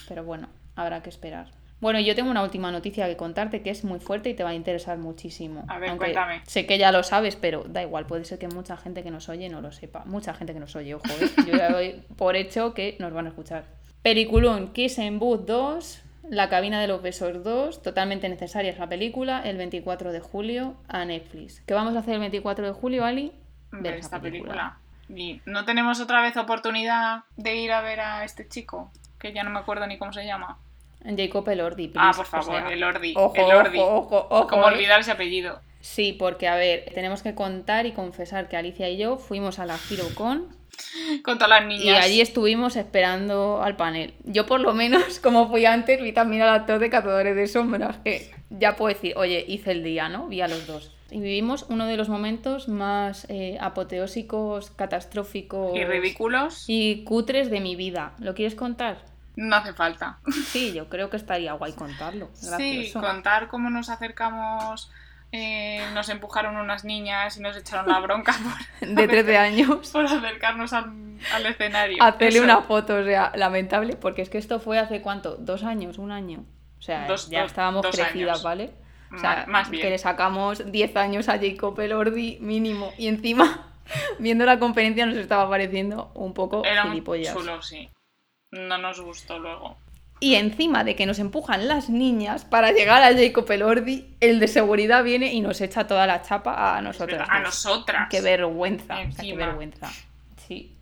Pero 0.08 0.24
bueno, 0.24 0.50
habrá 0.76 1.02
que 1.02 1.10
esperar. 1.10 1.57
Bueno, 1.80 2.00
yo 2.00 2.16
tengo 2.16 2.32
una 2.32 2.42
última 2.42 2.72
noticia 2.72 3.08
que 3.08 3.16
contarte 3.16 3.62
que 3.62 3.70
es 3.70 3.84
muy 3.84 4.00
fuerte 4.00 4.30
y 4.30 4.34
te 4.34 4.44
va 4.44 4.50
a 4.50 4.54
interesar 4.56 4.98
muchísimo. 4.98 5.64
A 5.68 5.78
ver, 5.78 5.90
Aunque 5.90 6.06
cuéntame. 6.06 6.42
Sé 6.48 6.66
que 6.66 6.80
ya 6.80 6.92
lo 6.92 7.04
sabes, 7.04 7.36
pero 7.36 7.64
da 7.68 7.84
igual, 7.84 8.08
puede 8.08 8.26
ser 8.26 8.40
que 8.40 8.48
mucha 8.48 8.78
gente 8.78 9.04
que 9.04 9.12
nos 9.12 9.30
oye 9.30 9.48
no 9.50 9.62
lo 9.62 9.72
sepa. 9.72 10.04
Mucha 10.06 10.34
gente 10.34 10.54
que 10.54 10.60
nos 10.60 10.76
oye, 10.76 10.96
ojo, 10.96 11.06
¿eh? 11.06 11.30
yo 11.46 11.56
ya 11.56 11.70
doy 11.70 12.04
por 12.18 12.36
hecho 12.36 12.74
que 12.74 12.96
nos 13.00 13.14
van 13.14 13.28
a 13.28 13.30
escuchar. 13.30 13.66
Peliculón 14.02 14.74
Kiss 14.74 14.98
and 14.98 15.20
Booth 15.20 15.46
2, 15.46 16.04
La 16.30 16.50
cabina 16.50 16.82
de 16.82 16.88
los 16.88 17.02
besos 17.02 17.44
2, 17.44 17.84
totalmente 17.84 18.28
necesaria 18.28 18.72
es 18.72 18.80
la 18.80 18.90
película, 18.90 19.42
el 19.44 19.58
24 19.58 20.12
de 20.12 20.20
julio 20.20 20.76
a 20.88 21.06
Netflix. 21.06 21.62
¿Qué 21.62 21.74
vamos 21.74 21.96
a 21.96 22.00
hacer 22.00 22.16
el 22.16 22.22
24 22.22 22.66
de 22.66 22.72
julio, 22.74 23.06
Ali? 23.06 23.32
Ver 23.72 23.96
esta 23.96 24.20
película. 24.20 24.78
Y 25.10 25.42
no 25.46 25.64
tenemos 25.64 26.02
otra 26.02 26.22
vez 26.22 26.36
oportunidad 26.38 27.24
de 27.38 27.56
ir 27.56 27.72
a 27.72 27.82
ver 27.82 28.02
a 28.02 28.24
este 28.26 28.48
chico, 28.48 28.92
que 29.20 29.32
ya 29.32 29.44
no 29.44 29.52
me 29.52 29.60
acuerdo 29.60 29.88
ni 29.88 29.98
cómo 29.98 30.12
se 30.12 30.26
llama. 30.26 30.58
Jacob 31.16 31.48
Elordi, 31.48 31.92
Ah, 31.96 32.12
please, 32.12 32.18
por 32.18 32.26
favor, 32.26 32.56
o 32.56 32.58
sea, 32.58 32.74
el 32.74 32.84
Ordi. 32.84 33.14
Ojo, 33.16 33.34
el 33.36 33.56
Ordi. 33.56 33.78
ojo, 33.80 33.98
ojo, 34.18 34.28
ojo, 34.30 34.48
¿Cómo 34.48 34.64
eh. 34.70 34.74
olvidar 34.74 35.00
ese 35.00 35.12
apellido? 35.12 35.60
Sí, 35.80 36.12
porque 36.12 36.48
a 36.48 36.56
ver, 36.56 36.92
tenemos 36.94 37.22
que 37.24 37.36
contar 37.36 37.86
y 37.86 37.92
confesar 37.94 38.50
que 38.50 38.58
Alicia 38.58 38.90
y 38.90 38.98
yo 38.98 39.18
fuimos 39.18 39.60
a 39.60 39.66
la 39.66 39.78
HeroCon 39.90 40.48
Con 41.24 41.38
todas 41.38 41.50
las 41.50 41.64
y 41.64 41.78
niñas. 41.78 42.04
allí 42.04 42.20
estuvimos 42.20 42.76
esperando 42.76 43.62
al 43.64 43.78
panel. 43.78 44.14
Yo 44.26 44.46
por 44.48 44.60
lo 44.60 44.74
menos, 44.74 45.20
como 45.24 45.48
fui 45.50 45.66
antes, 45.66 46.02
vi 46.02 46.12
también 46.12 46.42
al 46.42 46.50
actor 46.50 46.80
de 46.80 46.90
Cazadores 46.90 47.36
de 47.36 47.48
Sombras, 47.48 47.98
que 48.04 48.30
ya 48.50 48.76
puedo 48.76 48.94
decir, 48.94 49.14
oye, 49.16 49.46
hice 49.48 49.72
el 49.72 49.84
día, 49.84 50.10
¿no? 50.10 50.28
Vi 50.28 50.42
a 50.42 50.48
los 50.48 50.68
dos. 50.68 50.92
Y 51.10 51.22
vivimos 51.22 51.66
uno 51.70 51.86
de 51.86 51.96
los 51.96 52.10
momentos 52.10 52.68
más 52.68 53.26
eh, 53.30 53.58
apoteósicos, 53.62 54.72
catastróficos 54.72 55.74
Y 55.78 55.86
ridículos. 55.86 56.66
y 56.68 57.06
cutres 57.06 57.50
de 57.50 57.62
mi 57.62 57.78
vida. 57.78 58.14
¿Lo 58.20 58.34
quieres 58.34 58.56
contar? 58.56 58.98
No 59.38 59.56
hace 59.56 59.72
falta. 59.74 60.20
Sí, 60.52 60.74
yo 60.74 60.90
creo 60.90 61.10
que 61.10 61.16
estaría 61.18 61.54
guay 61.54 61.72
contarlo. 61.74 62.30
Sí, 62.34 62.48
Gracioso. 62.48 63.00
contar 63.02 63.48
cómo 63.48 63.70
nos 63.70 63.90
acercamos, 63.90 64.92
eh, 65.32 65.82
nos 65.94 66.10
empujaron 66.10 66.58
unas 66.58 66.84
niñas 66.86 67.38
y 67.38 67.42
nos 67.42 67.56
echaron 67.56 67.88
la 67.88 68.00
bronca 68.00 68.34
por, 68.80 68.88
De 68.96 69.08
13 69.08 69.38
años. 69.38 69.90
por 69.92 70.06
acercarnos 70.06 70.74
al, 70.74 70.92
al 71.34 71.46
escenario. 71.46 72.02
Hacerle 72.04 72.42
una 72.42 72.62
foto, 72.62 72.96
o 72.98 73.04
sea, 73.04 73.32
lamentable, 73.36 73.96
porque 73.96 74.22
es 74.22 74.30
que 74.30 74.38
esto 74.38 74.60
fue 74.60 74.80
hace 74.80 75.02
cuánto, 75.02 75.36
dos 75.38 75.64
años, 75.64 75.98
un 75.98 76.12
año. 76.12 76.44
O 76.80 76.82
sea, 76.82 77.08
Dos- 77.08 77.30
ya 77.30 77.42
dos- 77.42 77.52
estábamos 77.52 77.84
dos 77.84 77.96
crecidas, 77.96 78.36
años. 78.38 78.44
¿vale? 78.44 78.72
O 79.14 79.18
sea, 79.20 79.46
más 79.48 79.70
bien. 79.70 79.84
que 79.84 79.90
le 79.90 79.98
sacamos 79.98 80.70
10 80.70 80.96
años 80.98 81.30
a 81.30 81.40
Jacob 81.40 81.80
Elordi 81.80 82.40
mínimo. 82.42 82.92
Y 82.98 83.08
encima, 83.08 83.68
viendo 84.20 84.46
la 84.46 84.60
conferencia, 84.60 85.06
nos 85.06 85.16
estaba 85.16 85.50
pareciendo 85.50 86.12
un 86.14 86.34
poco 86.34 86.64
Era 86.66 86.84
un 86.84 86.90
gilipollas. 86.90 87.34
chulo, 87.34 87.62
sí. 87.62 87.90
No 88.52 88.78
nos 88.78 89.00
gustó 89.00 89.40
luego. 89.40 89.78
Y 90.20 90.36
encima 90.36 90.84
de 90.84 90.96
que 90.96 91.06
nos 91.06 91.20
empujan 91.20 91.68
las 91.68 91.90
niñas 91.90 92.44
para 92.44 92.72
llegar 92.72 93.04
a 93.04 93.16
Jacob 93.16 93.50
Elordi, 93.52 94.16
el 94.20 94.40
de 94.40 94.48
seguridad 94.48 95.04
viene 95.04 95.34
y 95.34 95.42
nos 95.42 95.62
echa 95.62 95.86
toda 95.86 96.08
la 96.08 96.24
chapa 96.24 96.78
a 96.78 96.82
verdad, 96.82 97.28
A 97.30 97.40
nosotras. 97.40 98.08
Qué 98.10 98.22
vergüenza. 98.22 99.00
o 99.00 99.12
sea, 99.12 99.24
qué 99.24 99.36
vergüenza. 99.36 99.92
Sí. 100.48 100.74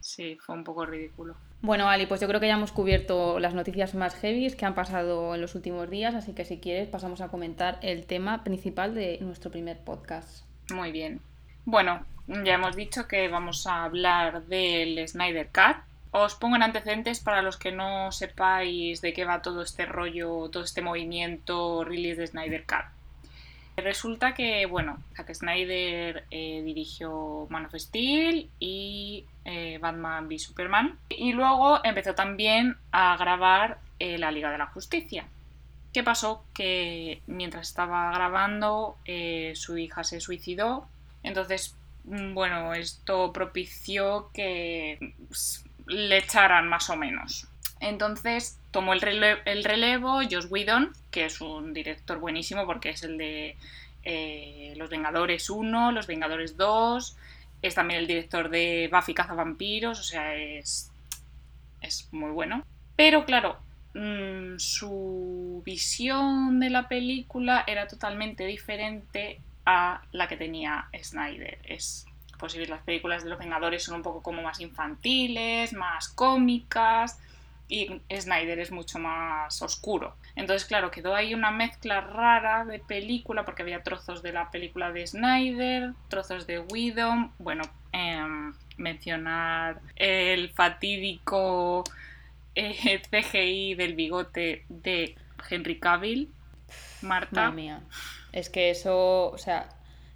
Sí, 0.00 0.36
fue 0.44 0.54
un 0.54 0.64
poco 0.64 0.84
ridículo. 0.84 1.34
Bueno, 1.62 1.88
Ali, 1.88 2.06
pues 2.06 2.20
yo 2.20 2.28
creo 2.28 2.38
que 2.38 2.48
ya 2.48 2.54
hemos 2.54 2.70
cubierto 2.70 3.40
las 3.40 3.54
noticias 3.54 3.94
más 3.94 4.14
heavy 4.16 4.50
que 4.52 4.66
han 4.66 4.74
pasado 4.74 5.34
en 5.34 5.40
los 5.40 5.54
últimos 5.54 5.88
días, 5.88 6.14
así 6.14 6.34
que 6.34 6.44
si 6.44 6.58
quieres 6.58 6.86
pasamos 6.86 7.22
a 7.22 7.28
comentar 7.28 7.78
el 7.82 8.04
tema 8.06 8.44
principal 8.44 8.94
de 8.94 9.18
nuestro 9.22 9.50
primer 9.50 9.78
podcast. 9.78 10.44
Muy 10.70 10.92
bien. 10.92 11.20
Bueno, 11.64 12.04
ya 12.44 12.54
hemos 12.54 12.76
dicho 12.76 13.08
que 13.08 13.28
vamos 13.28 13.66
a 13.66 13.84
hablar 13.84 14.44
del 14.44 15.08
Snyder 15.08 15.48
Cut. 15.48 15.78
Os 16.10 16.34
pongo 16.34 16.56
en 16.56 16.62
antecedentes 16.62 17.20
para 17.20 17.42
los 17.42 17.56
que 17.56 17.72
no 17.72 18.10
sepáis 18.12 19.00
de 19.00 19.12
qué 19.12 19.24
va 19.24 19.42
todo 19.42 19.62
este 19.62 19.86
rollo, 19.86 20.48
todo 20.50 20.64
este 20.64 20.82
movimiento 20.82 21.84
release 21.84 22.20
de 22.20 22.26
Snyder 22.26 22.64
Cut. 22.64 22.96
Resulta 23.76 24.32
que, 24.32 24.64
bueno, 24.64 25.02
Zack 25.14 25.34
Snyder 25.34 26.24
eh, 26.30 26.62
dirigió 26.64 27.46
Man 27.50 27.66
of 27.66 27.74
Steel 27.74 28.48
y 28.58 29.26
eh, 29.44 29.78
Batman 29.78 30.28
v 30.28 30.38
Superman. 30.38 30.98
Y 31.10 31.32
luego 31.32 31.84
empezó 31.84 32.14
también 32.14 32.76
a 32.90 33.18
grabar 33.18 33.78
eh, 33.98 34.16
La 34.16 34.30
Liga 34.30 34.50
de 34.50 34.58
la 34.58 34.66
Justicia. 34.68 35.26
¿Qué 35.92 36.02
pasó? 36.02 36.44
Que 36.54 37.20
mientras 37.26 37.68
estaba 37.68 38.10
grabando, 38.12 38.96
su 39.54 39.76
hija 39.76 40.04
se 40.04 40.20
suicidó. 40.20 40.88
Entonces, 41.22 41.76
mm, 42.04 42.32
bueno, 42.32 42.72
esto 42.72 43.30
propició 43.32 44.30
que 44.32 44.98
mm, 45.00 45.32
le 45.86 46.18
echaran 46.18 46.68
más 46.68 46.90
o 46.90 46.96
menos. 46.96 47.46
Entonces 47.80 48.58
tomó 48.70 48.92
el, 48.94 49.00
rele- 49.00 49.40
el 49.44 49.64
relevo 49.64 50.20
Joss 50.30 50.46
Whedon, 50.50 50.92
que 51.10 51.26
es 51.26 51.40
un 51.40 51.72
director 51.74 52.18
buenísimo 52.18 52.66
porque 52.66 52.90
es 52.90 53.02
el 53.02 53.18
de 53.18 53.56
eh, 54.04 54.74
Los 54.76 54.90
Vengadores 54.90 55.50
1, 55.50 55.92
Los 55.92 56.06
Vengadores 56.06 56.56
2, 56.56 57.16
es 57.62 57.74
también 57.74 58.00
el 58.00 58.06
director 58.06 58.48
de 58.50 58.88
Buffy 58.92 59.14
Cazavampiros, 59.14 59.98
o 60.00 60.02
sea, 60.02 60.34
es, 60.34 60.90
es 61.80 62.08
muy 62.12 62.30
bueno. 62.30 62.64
Pero 62.96 63.24
claro, 63.24 63.58
mm, 63.94 64.58
su 64.58 65.62
visión 65.64 66.60
de 66.60 66.70
la 66.70 66.88
película 66.88 67.64
era 67.66 67.86
totalmente 67.86 68.44
diferente 68.46 69.40
a 69.64 70.02
la 70.12 70.28
que 70.28 70.36
tenía 70.36 70.88
Snyder. 71.02 71.58
Es 71.64 72.05
posible, 72.36 72.66
las 72.66 72.82
películas 72.82 73.24
de 73.24 73.30
los 73.30 73.38
Vengadores 73.38 73.84
son 73.84 73.96
un 73.96 74.02
poco 74.02 74.22
como 74.22 74.42
más 74.42 74.60
infantiles, 74.60 75.72
más 75.72 76.08
cómicas, 76.08 77.18
y 77.68 78.00
Snyder 78.14 78.58
es 78.58 78.70
mucho 78.70 78.98
más 78.98 79.60
oscuro. 79.60 80.14
Entonces, 80.36 80.68
claro, 80.68 80.90
quedó 80.90 81.14
ahí 81.14 81.34
una 81.34 81.50
mezcla 81.50 82.00
rara 82.00 82.64
de 82.64 82.78
película, 82.78 83.44
porque 83.44 83.62
había 83.62 83.82
trozos 83.82 84.22
de 84.22 84.32
la 84.32 84.50
película 84.50 84.92
de 84.92 85.06
Snyder, 85.06 85.92
trozos 86.08 86.46
de 86.46 86.60
Whedon, 86.60 87.32
bueno, 87.38 87.64
em, 87.92 88.54
mencionar 88.76 89.80
el 89.96 90.50
fatídico 90.50 91.82
eh, 92.54 93.02
CGI 93.10 93.74
del 93.74 93.94
bigote 93.94 94.64
de 94.68 95.16
Henry 95.50 95.78
Cavill, 95.80 96.30
Marta. 97.02 97.42
Madre 97.42 97.56
mía. 97.56 97.80
Es 98.32 98.50
que 98.50 98.70
eso, 98.70 99.30
o 99.30 99.38
sea, 99.38 99.68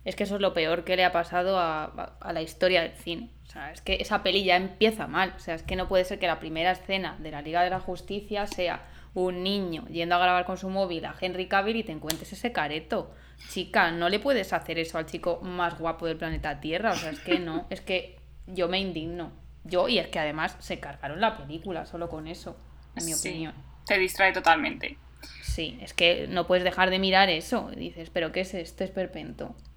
es 0.05 0.17
que 0.17 0.25
eso 0.25 0.37
es 0.37 0.41
lo 0.41 0.55
peor 0.55 0.85
que 0.85 0.97
le 0.97 1.05
ha 1.05 1.13
pasado 1.13 1.59
a, 1.59 1.85
a- 1.85 2.17
a 2.21 2.33
la 2.33 2.43
historia 2.43 2.83
del 2.83 2.93
cine. 2.93 3.31
O 3.47 3.51
sea, 3.51 3.73
es 3.73 3.81
que 3.81 3.95
esa 4.01 4.23
peli 4.23 4.45
ya 4.45 4.57
empieza 4.57 5.07
mal. 5.07 5.35
O 5.37 5.41
sea, 5.41 5.55
es 5.55 5.63
que 5.63 5.77
no 5.77 5.89
puede 5.89 6.05
ser 6.05 6.19
que 6.19 6.27
la 6.27 6.39
primera 6.41 6.71
escena 6.73 7.17
de 7.19 7.31
la 7.33 7.43
Liga 7.43 7.63
de 7.65 7.71
la 7.71 7.81
Justicia 7.81 8.47
sea 8.47 8.87
un 9.13 9.43
niño 9.43 9.87
yendo 9.89 10.15
a 10.15 10.19
grabar 10.19 10.45
con 10.45 10.57
su 10.57 10.69
móvil 10.71 11.05
a 11.05 11.15
Henry 11.21 11.49
Cavill 11.49 11.77
y 11.77 11.83
te 11.85 11.91
encuentres 11.93 12.33
ese 12.33 12.53
careto. 12.53 13.13
Chica, 13.49 13.91
no 13.91 14.09
le 14.09 14.21
puedes 14.21 14.53
hacer 14.53 14.79
eso 14.79 14.99
al 14.99 15.07
chico 15.07 15.41
más 15.43 15.79
guapo 15.79 16.07
del 16.07 16.17
planeta 16.17 16.61
Tierra. 16.61 16.93
O 16.93 16.97
sea, 16.97 17.11
es 17.11 17.21
que 17.21 17.39
no, 17.41 17.67
es 17.71 17.81
que 17.81 18.19
yo 18.47 18.69
me 18.69 18.79
indigno. 18.79 19.33
Yo, 19.65 19.89
y 19.89 19.99
es 19.99 20.07
que 20.09 20.19
además 20.21 20.57
se 20.61 20.79
cargaron 20.81 21.21
la 21.21 21.37
película 21.37 21.85
solo 21.87 22.09
con 22.09 22.27
eso, 22.29 22.57
en 22.97 23.05
mi 23.05 23.13
Sí, 23.13 23.29
opinión. 23.29 23.55
Te 23.85 23.99
distrae 23.99 24.33
totalmente. 24.33 24.97
Sí, 25.43 25.77
es 25.83 25.93
que 25.93 26.27
no 26.29 26.47
puedes 26.47 26.63
dejar 26.65 26.89
de 26.91 26.99
mirar 27.01 27.29
eso. 27.29 27.71
Dices, 27.77 28.09
¿pero 28.11 28.31
qué 28.33 28.41
es 28.43 28.55
esto? 28.55 28.85
Es 28.85 28.91
perpento. 28.91 29.49
Mm, 29.49 29.70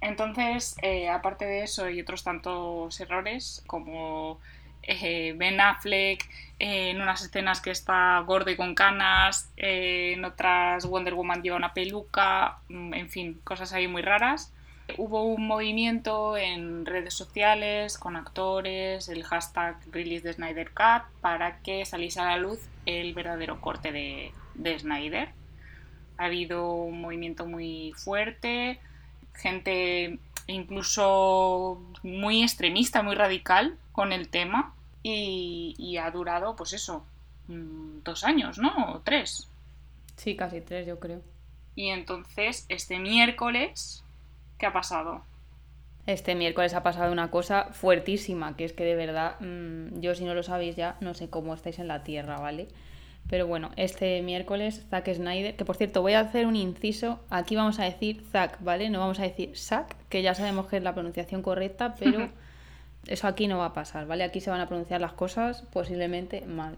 Entonces, 0.00 0.76
eh, 0.82 1.08
aparte 1.08 1.44
de 1.44 1.62
eso 1.62 1.88
y 1.88 2.00
otros 2.00 2.24
tantos 2.24 2.98
errores, 3.00 3.62
como 3.66 4.40
eh, 4.82 5.34
Ben 5.36 5.60
Affleck 5.60 6.28
eh, 6.58 6.90
en 6.90 7.00
unas 7.00 7.22
escenas 7.22 7.60
que 7.60 7.70
está 7.70 8.18
gordo 8.20 8.50
y 8.50 8.56
con 8.56 8.74
canas, 8.74 9.50
en 9.56 10.24
otras 10.24 10.86
Wonder 10.86 11.14
Woman 11.14 11.42
lleva 11.42 11.56
una 11.56 11.74
peluca, 11.74 12.58
mm, 12.68 12.94
en 12.94 13.08
fin, 13.10 13.40
cosas 13.44 13.72
ahí 13.72 13.86
muy 13.88 14.02
raras. 14.02 14.52
Hubo 14.98 15.24
un 15.24 15.46
movimiento 15.46 16.36
en 16.36 16.84
redes 16.84 17.14
sociales 17.14 17.96
con 17.98 18.16
actores, 18.16 19.08
el 19.08 19.22
hashtag 19.24 19.76
Release 19.92 20.26
de 20.26 20.32
Snyder 20.34 20.72
para 21.20 21.60
que 21.62 21.84
saliese 21.86 22.20
a 22.20 22.24
la 22.24 22.36
luz 22.36 22.58
el 22.84 23.14
verdadero 23.14 23.60
corte 23.60 23.92
de, 23.92 24.32
de 24.54 24.78
Snyder. 24.78 25.30
Ha 26.18 26.24
habido 26.24 26.74
un 26.74 27.00
movimiento 27.00 27.46
muy 27.46 27.92
fuerte, 27.96 28.80
gente 29.34 30.18
incluso 30.46 31.80
muy 32.02 32.42
extremista, 32.42 33.02
muy 33.02 33.14
radical 33.14 33.78
con 33.92 34.12
el 34.12 34.28
tema 34.28 34.74
y, 35.02 35.74
y 35.78 35.96
ha 35.96 36.10
durado, 36.10 36.56
pues 36.56 36.72
eso, 36.72 37.04
mm, 37.48 38.02
dos 38.04 38.24
años, 38.24 38.58
¿no? 38.58 38.94
O 38.94 39.00
tres. 39.00 39.48
Sí, 40.16 40.36
casi 40.36 40.60
tres, 40.60 40.86
yo 40.86 40.98
creo. 40.98 41.22
Y 41.74 41.88
entonces, 41.88 42.66
este 42.68 42.98
miércoles, 42.98 44.04
¿qué 44.58 44.66
ha 44.66 44.72
pasado? 44.72 45.22
Este 46.06 46.34
miércoles 46.34 46.74
ha 46.74 46.82
pasado 46.82 47.12
una 47.12 47.30
cosa 47.30 47.68
fuertísima, 47.72 48.56
que 48.56 48.64
es 48.64 48.72
que 48.72 48.84
de 48.84 48.96
verdad, 48.96 49.36
mm, 49.40 50.00
yo 50.00 50.14
si 50.14 50.24
no 50.24 50.34
lo 50.34 50.42
sabéis 50.42 50.76
ya, 50.76 50.96
no 51.00 51.14
sé 51.14 51.30
cómo 51.30 51.54
estáis 51.54 51.78
en 51.78 51.88
la 51.88 52.02
Tierra, 52.02 52.38
¿vale? 52.38 52.68
Pero 53.28 53.46
bueno, 53.46 53.70
este 53.76 54.20
miércoles 54.22 54.84
Zack 54.90 55.12
Snyder, 55.14 55.56
que 55.56 55.64
por 55.64 55.76
cierto 55.76 56.02
voy 56.02 56.12
a 56.12 56.20
hacer 56.20 56.46
un 56.46 56.54
inciso, 56.56 57.20
aquí 57.30 57.56
vamos 57.56 57.78
a 57.78 57.84
decir 57.84 58.22
Zack, 58.30 58.58
¿vale? 58.62 58.90
No 58.90 58.98
vamos 58.98 59.20
a 59.20 59.22
decir 59.22 59.56
Zack, 59.56 59.96
que 60.08 60.22
ya 60.22 60.34
sabemos 60.34 60.66
que 60.66 60.76
es 60.76 60.82
la 60.82 60.92
pronunciación 60.92 61.40
correcta, 61.42 61.94
pero 61.98 62.28
eso 63.06 63.26
aquí 63.26 63.48
no 63.48 63.58
va 63.58 63.66
a 63.66 63.72
pasar, 63.72 64.06
¿vale? 64.06 64.24
Aquí 64.24 64.40
se 64.40 64.50
van 64.50 64.60
a 64.60 64.68
pronunciar 64.68 65.00
las 65.00 65.12
cosas 65.14 65.62
posiblemente 65.72 66.42
mal. 66.46 66.76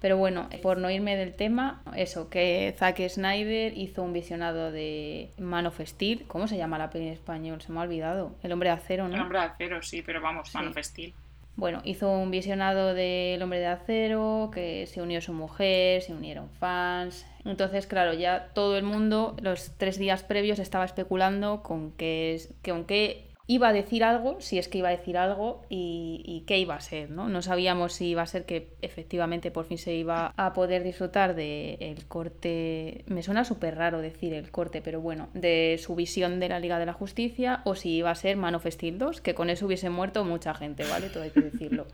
Pero 0.00 0.18
bueno, 0.18 0.48
por 0.62 0.76
no 0.78 0.90
irme 0.90 1.16
del 1.16 1.34
tema, 1.34 1.82
eso, 1.96 2.28
que 2.28 2.74
Zack 2.78 3.00
Snyder 3.08 3.76
hizo 3.76 4.02
un 4.02 4.12
visionado 4.12 4.70
de 4.70 5.30
Man 5.38 5.66
of 5.66 5.80
Steel. 5.80 6.24
¿Cómo 6.26 6.46
se 6.46 6.56
llama 6.58 6.76
la 6.78 6.90
peli 6.90 7.06
en 7.06 7.14
español? 7.14 7.62
Se 7.62 7.72
me 7.72 7.78
ha 7.78 7.82
olvidado. 7.82 8.34
El 8.42 8.52
hombre 8.52 8.68
de 8.68 8.74
acero, 8.74 9.08
¿no? 9.08 9.14
El 9.14 9.20
hombre 9.22 9.38
de 9.38 9.44
acero, 9.46 9.82
sí, 9.82 10.02
pero 10.02 10.20
vamos, 10.20 10.52
Man 10.54 10.64
Sí. 10.64 10.70
of 10.78 10.84
Steel. 10.84 11.14
Bueno, 11.60 11.82
hizo 11.84 12.10
un 12.10 12.30
visionado 12.30 12.94
del 12.94 13.40
hombre 13.42 13.58
de 13.60 13.66
acero, 13.66 14.50
que 14.52 14.86
se 14.86 15.02
unió 15.02 15.20
su 15.20 15.34
mujer, 15.34 16.00
se 16.00 16.14
unieron 16.14 16.48
fans. 16.58 17.26
Entonces, 17.44 17.86
claro, 17.86 18.14
ya 18.14 18.48
todo 18.54 18.78
el 18.78 18.82
mundo 18.82 19.36
los 19.42 19.72
tres 19.76 19.98
días 19.98 20.22
previos 20.22 20.58
estaba 20.58 20.86
especulando 20.86 21.62
con 21.62 21.92
es- 22.34 22.54
que 22.62 22.70
aunque 22.70 23.29
iba 23.50 23.66
a 23.66 23.72
decir 23.72 24.04
algo, 24.04 24.36
si 24.40 24.58
es 24.58 24.68
que 24.68 24.78
iba 24.78 24.90
a 24.90 24.92
decir 24.92 25.18
algo 25.18 25.62
y, 25.68 26.44
qué 26.46 26.58
iba 26.58 26.76
a 26.76 26.80
ser, 26.80 27.10
¿no? 27.10 27.28
No 27.28 27.42
sabíamos 27.42 27.94
si 27.94 28.06
iba 28.06 28.22
a 28.22 28.26
ser 28.26 28.44
que 28.44 28.68
efectivamente 28.80 29.50
por 29.50 29.64
fin 29.64 29.76
se 29.76 29.92
iba 29.92 30.32
a 30.36 30.52
poder 30.52 30.84
disfrutar 30.84 31.34
del 31.34 32.06
corte, 32.06 33.04
me 33.08 33.24
suena 33.24 33.44
súper 33.44 33.74
raro 33.74 34.00
decir 34.00 34.34
el 34.34 34.52
corte, 34.52 34.82
pero 34.82 35.00
bueno, 35.00 35.30
de 35.34 35.80
su 35.82 35.96
visión 35.96 36.38
de 36.38 36.48
la 36.48 36.60
Liga 36.60 36.78
de 36.78 36.86
la 36.86 36.92
Justicia 36.92 37.62
o 37.64 37.74
si 37.74 37.96
iba 37.96 38.12
a 38.12 38.14
ser 38.14 38.36
Man 38.36 38.54
of 38.54 38.66
Steel 38.66 38.98
2, 38.98 39.20
que 39.20 39.34
con 39.34 39.50
eso 39.50 39.66
hubiese 39.66 39.90
muerto 39.90 40.24
mucha 40.24 40.54
gente, 40.54 40.84
¿vale? 40.88 41.08
Todo 41.08 41.24
hay 41.24 41.30
que 41.30 41.40
decirlo. 41.40 41.88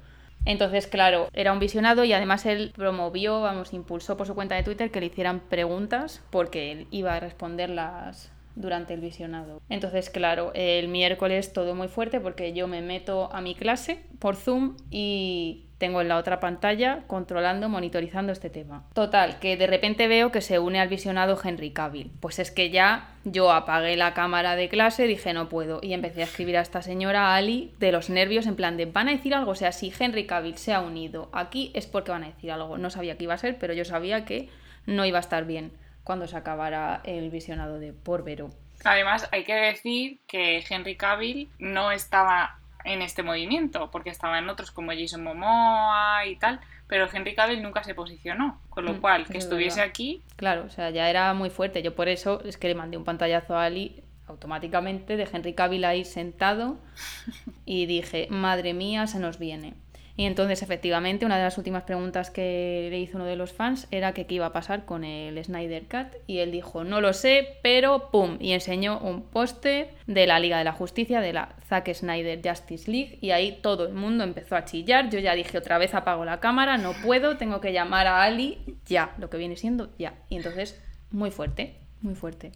Entonces, 0.45 0.87
claro, 0.87 1.31
era 1.33 1.55
un 1.55 1.59
visionado 1.59 2.05
y 2.05 2.13
además 2.13 2.45
él 2.45 2.73
promovió, 2.77 3.41
vamos, 3.41 3.73
impulsó 3.73 4.19
por 4.19 4.27
su 4.27 4.35
cuenta 4.35 4.57
de 4.57 4.63
Twitter 4.63 4.91
que 4.91 5.01
le 5.01 5.07
hicieran 5.07 5.41
preguntas 5.41 6.23
porque 6.29 6.71
él 6.71 6.87
iba 6.91 7.15
a 7.15 7.21
responderlas 7.21 8.36
durante 8.57 8.95
el 8.95 9.01
visionado. 9.01 9.61
Entonces, 9.69 10.11
claro, 10.11 10.51
el 10.55 10.89
miércoles 10.89 11.53
todo 11.53 11.75
muy 11.75 11.89
fuerte 11.89 12.21
porque 12.21 12.53
yo 12.53 12.67
me 12.67 12.83
meto 12.83 13.33
a 13.33 13.41
mi 13.41 13.55
clase 13.55 14.01
por 14.19 14.35
Zoom 14.35 14.77
y 14.91 15.67
tengo 15.79 16.01
en 16.01 16.09
la 16.09 16.17
otra 16.17 16.41
pantalla 16.41 17.03
controlando, 17.07 17.69
monitorizando 17.69 18.33
este 18.33 18.49
tema. 18.49 18.87
Total, 18.95 19.39
que 19.39 19.59
de 19.59 19.67
repente 19.67 20.09
veo 20.09 20.33
que 20.33 20.41
se 20.41 20.59
une 20.59 20.81
al 20.81 20.89
visionado 20.89 21.39
Henry 21.43 21.71
Cavill. 21.71 22.11
Pues 22.21 22.39
es 22.39 22.51
que 22.51 22.71
ya 22.71 23.11
yo 23.25 23.53
apagué 23.53 23.97
la 23.97 24.15
cámara 24.15 24.57
de 24.57 24.71
clase, 24.71 25.07
dije 25.07 25.35
no 25.35 25.51
puedo 25.51 25.81
y 25.83 25.93
empecé 25.93 26.23
a 26.23 26.25
escribir 26.25 26.57
a 26.57 26.63
esta 26.63 26.81
señora 26.81 27.35
Ali 27.35 27.75
de 27.79 27.93
los 27.93 28.09
nervios 28.09 28.47
en 28.47 28.57
plan 28.57 28.79
de 28.79 28.87
van 28.87 29.09
a 29.09 29.13
decir 29.13 29.35
algo, 29.35 29.51
o 29.51 29.57
sea, 29.57 29.73
si 29.73 29.93
Henry 29.97 30.27
Cavill 30.27 30.57
se 30.57 30.73
ha 30.73 30.81
unido 30.81 31.29
aquí 31.33 31.71
es 31.75 31.87
porque 31.87 32.11
van 32.11 32.25
a 32.25 32.29
decir 32.29 32.51
algo. 32.51 32.79
No 32.79 32.89
sabía 32.89 33.19
qué 33.19 33.25
iba 33.25 33.35
a 33.35 33.39
ser, 33.39 33.59
pero 33.59 33.75
yo 33.75 33.85
sabía 33.85 34.25
que 34.25 34.49
no 34.87 35.05
iba 35.05 35.19
a 35.19 35.21
estar 35.21 35.45
bien 35.45 35.73
cuando 36.07 36.29
se 36.29 36.37
acabara 36.37 37.01
el 37.05 37.31
visionado 37.31 37.81
de 37.81 37.93
Porbero. 37.93 38.51
Además, 38.85 39.29
hay 39.33 39.43
que 39.45 39.55
decir 39.55 40.21
que 40.29 40.65
Henry 40.69 40.97
Cavill 40.97 41.51
no 41.59 41.91
estaba 41.91 42.59
en 42.85 43.03
este 43.03 43.25
movimiento, 43.25 43.91
porque 43.91 44.11
estaba 44.11 44.39
en 44.39 44.49
otros 44.49 44.71
como 44.71 44.93
Jason 44.93 45.25
Momoa 45.25 46.25
y 46.27 46.37
tal, 46.37 46.61
pero 46.87 47.09
Henry 47.13 47.35
Cavill 47.35 47.61
nunca 47.61 47.83
se 47.83 47.95
posicionó, 47.97 48.61
con 48.71 48.85
lo 48.85 48.93
Mm, 48.95 49.01
cual 49.01 49.27
que 49.27 49.39
es 49.39 49.45
estuviese 49.45 49.81
verdad. 49.81 49.91
aquí, 49.91 50.23
Claro, 50.37 50.63
o 50.65 50.71
sea, 50.71 50.91
ya 50.91 51.11
era 51.11 51.35
muy 51.35 51.51
fuerte. 51.51 51.83
Yo 51.83 51.97
por 51.97 52.07
eso 52.09 52.41
es 52.45 52.57
que 52.57 52.69
le 52.69 52.77
mandé 52.77 52.97
un 52.97 53.05
pantallazo 53.05 53.57
a 53.57 53.65
Ali 53.65 54.05
automáticamente 54.29 55.17
de 55.17 55.29
Henry 55.33 55.55
Cavill 55.55 55.85
ahí 55.85 56.05
sentado 56.05 56.79
y 57.65 57.87
dije, 57.87 58.29
madre 58.31 58.73
mía, 58.75 59.09
se 59.09 59.19
nos 59.19 59.39
viene. 59.41 59.75
Y 60.17 60.25
entonces, 60.25 60.63
efectivamente, 60.63 61.27
una 61.27 61.37
de 61.37 61.45
las 61.45 61.59
últimas 61.59 61.83
preguntas 61.83 62.31
que 62.31 62.89
le 62.91 62.99
hizo 62.99 63.19
uno 63.19 63.27
de 63.27 63.37
los 63.37 63.53
fans 63.53 63.87
era 63.91 64.13
que 64.13 64.27
qué 64.27 64.37
iba 64.37 64.47
a 64.47 64.53
pasar 64.53 64.87
con 64.87 65.05
el 65.05 65.43
Snyder 65.45 65.85
Cut. 65.85 66.19
Y 66.27 66.39
él 66.39 66.53
dijo, 66.53 66.85
no 66.85 67.03
lo 67.03 67.13
sé, 67.13 67.59
pero 67.63 68.11
¡pum! 68.11 68.39
Y 68.41 68.53
enseñó 68.53 68.99
un 68.99 69.23
póster 69.23 69.95
de 70.07 70.27
la 70.27 70.41
Liga 70.41 70.57
de 70.57 70.65
la 70.65 70.73
Justicia, 70.73 71.21
de 71.21 71.35
la 71.35 71.55
Zack 71.69 71.93
Snyder 71.93 72.41
Justice 72.43 72.91
League. 72.91 73.19
Y 73.21 73.33
ahí 73.33 73.59
todo 73.61 73.87
el 73.87 73.95
mundo 73.95 74.25
empezó 74.25 74.57
a 74.57 74.65
chillar. 74.65 75.11
Yo 75.11 75.19
ya 75.19 75.35
dije, 75.35 75.59
otra 75.59 75.77
vez 75.77 75.95
apago 75.95 76.25
la 76.25 76.41
cámara, 76.41 76.79
no 76.79 76.93
puedo, 77.05 77.37
tengo 77.37 77.61
que 77.61 77.75
llamar 77.75 78.07
a 78.07 78.23
Ali 78.23 78.59
ya, 78.87 79.15
lo 79.19 79.29
que 79.29 79.37
viene 79.37 79.57
siendo 79.57 79.91
ya. 79.99 80.15
Y 80.31 80.37
entonces, 80.37 80.83
muy 81.11 81.31
fuerte, 81.31 81.77
muy 82.01 82.15
fuerte. 82.15 82.53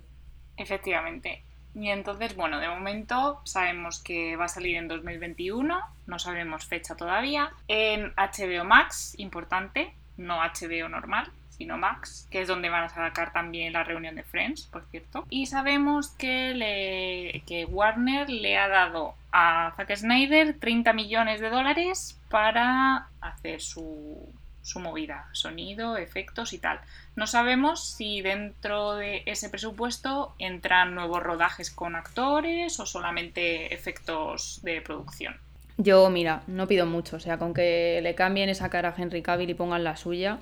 efectivamente. 0.56 1.44
Y 1.74 1.88
entonces, 1.90 2.34
bueno, 2.36 2.58
de 2.58 2.68
momento 2.68 3.40
sabemos 3.44 4.02
que 4.02 4.36
va 4.36 4.46
a 4.46 4.48
salir 4.48 4.76
en 4.76 4.88
2021, 4.88 5.80
no 6.06 6.18
sabemos 6.18 6.66
fecha 6.66 6.96
todavía. 6.96 7.50
En 7.68 8.12
HBO 8.16 8.64
Max, 8.64 9.14
importante, 9.18 9.94
no 10.16 10.38
HBO 10.38 10.88
normal, 10.88 11.30
sino 11.60 11.76
Max, 11.76 12.26
que 12.30 12.40
es 12.40 12.48
donde 12.48 12.70
van 12.70 12.84
a 12.84 12.88
sacar 12.88 13.32
también 13.32 13.74
la 13.74 13.84
reunión 13.84 14.14
de 14.14 14.22
Friends, 14.22 14.66
por 14.66 14.84
cierto. 14.86 15.26
Y 15.28 15.46
sabemos 15.46 16.08
que, 16.08 16.54
le, 16.54 17.42
que 17.46 17.66
Warner 17.66 18.30
le 18.30 18.56
ha 18.56 18.66
dado 18.66 19.14
a 19.30 19.72
Zack 19.76 19.94
Snyder 19.94 20.58
30 20.58 20.92
millones 20.94 21.40
de 21.40 21.50
dólares 21.50 22.18
para 22.30 23.08
hacer 23.20 23.60
su, 23.60 24.26
su 24.70 24.80
movida, 24.80 25.28
sonido, 25.32 25.96
efectos 25.96 26.52
y 26.52 26.58
tal. 26.58 26.80
No 27.16 27.26
sabemos 27.26 27.84
si 27.84 28.22
dentro 28.22 28.94
de 28.94 29.22
ese 29.26 29.50
presupuesto 29.50 30.34
entran 30.38 30.94
nuevos 30.94 31.22
rodajes 31.22 31.70
con 31.70 31.96
actores 31.96 32.78
o 32.80 32.86
solamente 32.86 33.74
efectos 33.74 34.60
de 34.62 34.80
producción. 34.80 35.36
Yo, 35.76 36.08
mira, 36.10 36.42
no 36.46 36.68
pido 36.68 36.86
mucho. 36.86 37.16
O 37.16 37.20
sea, 37.20 37.38
con 37.38 37.54
que 37.54 38.00
le 38.02 38.14
cambien 38.14 38.48
esa 38.48 38.70
cara 38.70 38.90
a 38.90 38.94
Henry 38.96 39.22
Cavill 39.22 39.50
y 39.50 39.54
pongan 39.54 39.82
la 39.82 39.96
suya, 39.96 40.38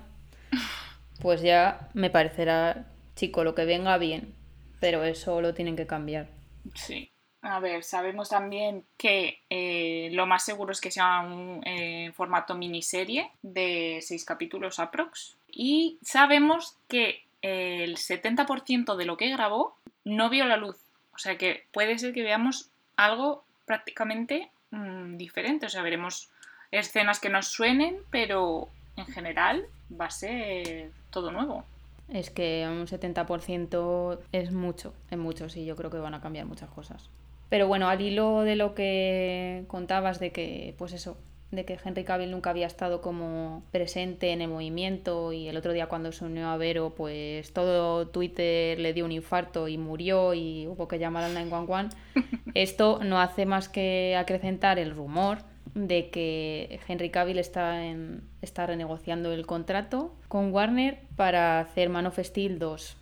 pues 1.20 1.42
ya 1.42 1.88
me 1.94 2.10
parecerá, 2.10 2.86
chico, 3.16 3.44
lo 3.44 3.54
que 3.54 3.64
venga 3.64 3.96
bien. 3.98 4.34
Pero 4.80 5.04
eso 5.04 5.40
lo 5.40 5.54
tienen 5.54 5.74
que 5.74 5.86
cambiar. 5.86 6.28
Sí. 6.74 7.10
A 7.42 7.60
ver, 7.60 7.84
sabemos 7.84 8.30
también 8.30 8.84
que 8.96 9.40
eh, 9.48 10.10
lo 10.12 10.26
más 10.26 10.44
seguro 10.44 10.72
es 10.72 10.80
que 10.80 10.90
sea 10.90 11.20
un 11.20 11.62
eh, 11.64 12.10
formato 12.14 12.54
miniserie 12.56 13.30
de 13.42 14.00
seis 14.02 14.24
capítulos 14.24 14.80
aprox. 14.80 15.36
Y 15.48 15.98
sabemos 16.02 16.76
que 16.88 17.22
eh, 17.42 17.84
el 17.84 17.96
70% 17.96 18.96
de 18.96 19.04
lo 19.04 19.16
que 19.16 19.30
grabó 19.30 19.76
no 20.04 20.30
vio 20.30 20.46
la 20.46 20.56
luz. 20.56 20.76
O 21.14 21.18
sea 21.18 21.38
que 21.38 21.64
puede 21.72 21.98
ser 21.98 22.12
que 22.12 22.22
veamos 22.22 22.70
algo 22.96 23.44
prácticamente 23.66 24.50
mm, 24.70 25.16
diferente. 25.16 25.66
O 25.66 25.68
sea, 25.68 25.82
veremos 25.82 26.30
escenas 26.72 27.20
que 27.20 27.28
nos 27.28 27.48
suenen, 27.48 27.98
pero 28.10 28.68
en 28.96 29.06
general 29.06 29.66
va 29.88 30.06
a 30.06 30.10
ser 30.10 30.90
todo 31.10 31.30
nuevo. 31.30 31.64
Es 32.08 32.30
que 32.30 32.66
un 32.68 32.86
70% 32.86 34.18
es 34.32 34.50
mucho, 34.50 34.94
es 35.10 35.18
mucho, 35.18 35.48
sí, 35.48 35.64
yo 35.66 35.76
creo 35.76 35.90
que 35.90 35.98
van 35.98 36.14
a 36.14 36.20
cambiar 36.20 36.46
muchas 36.46 36.70
cosas. 36.70 37.10
Pero 37.48 37.66
bueno, 37.66 37.88
al 37.88 38.00
hilo 38.00 38.42
de 38.42 38.56
lo 38.56 38.74
que 38.74 39.64
contabas 39.68 40.20
de 40.20 40.32
que, 40.32 40.74
pues 40.76 40.92
eso, 40.92 41.16
de 41.50 41.64
que 41.64 41.78
Henry 41.82 42.04
Cavill 42.04 42.30
nunca 42.30 42.50
había 42.50 42.66
estado 42.66 43.00
como 43.00 43.62
presente 43.70 44.32
en 44.32 44.42
el 44.42 44.48
movimiento 44.48 45.32
y 45.32 45.48
el 45.48 45.56
otro 45.56 45.72
día 45.72 45.86
cuando 45.86 46.12
se 46.12 46.24
unió 46.24 46.48
a 46.48 46.56
Vero, 46.58 46.94
pues 46.94 47.52
todo 47.54 48.08
Twitter 48.08 48.78
le 48.78 48.92
dio 48.92 49.06
un 49.06 49.12
infarto 49.12 49.66
y 49.68 49.78
murió 49.78 50.34
y 50.34 50.66
hubo 50.66 50.88
que 50.88 50.98
llamar 50.98 51.24
al 51.24 51.34
911. 51.34 51.96
Esto 52.54 53.00
no 53.02 53.20
hace 53.20 53.46
más 53.46 53.68
que 53.68 54.14
acrecentar 54.18 54.78
el 54.78 54.90
rumor 54.90 55.38
de 55.74 56.10
que 56.10 56.80
Henry 56.86 57.10
Cavill 57.10 57.38
está, 57.38 57.84
en, 57.86 58.22
está 58.42 58.66
renegociando 58.66 59.32
el 59.32 59.46
contrato 59.46 60.14
con 60.28 60.52
Warner 60.52 60.98
para 61.16 61.60
hacer 61.60 61.88
Man 61.88 62.06
of 62.06 62.18
Steel 62.18 62.58
2. 62.58 62.96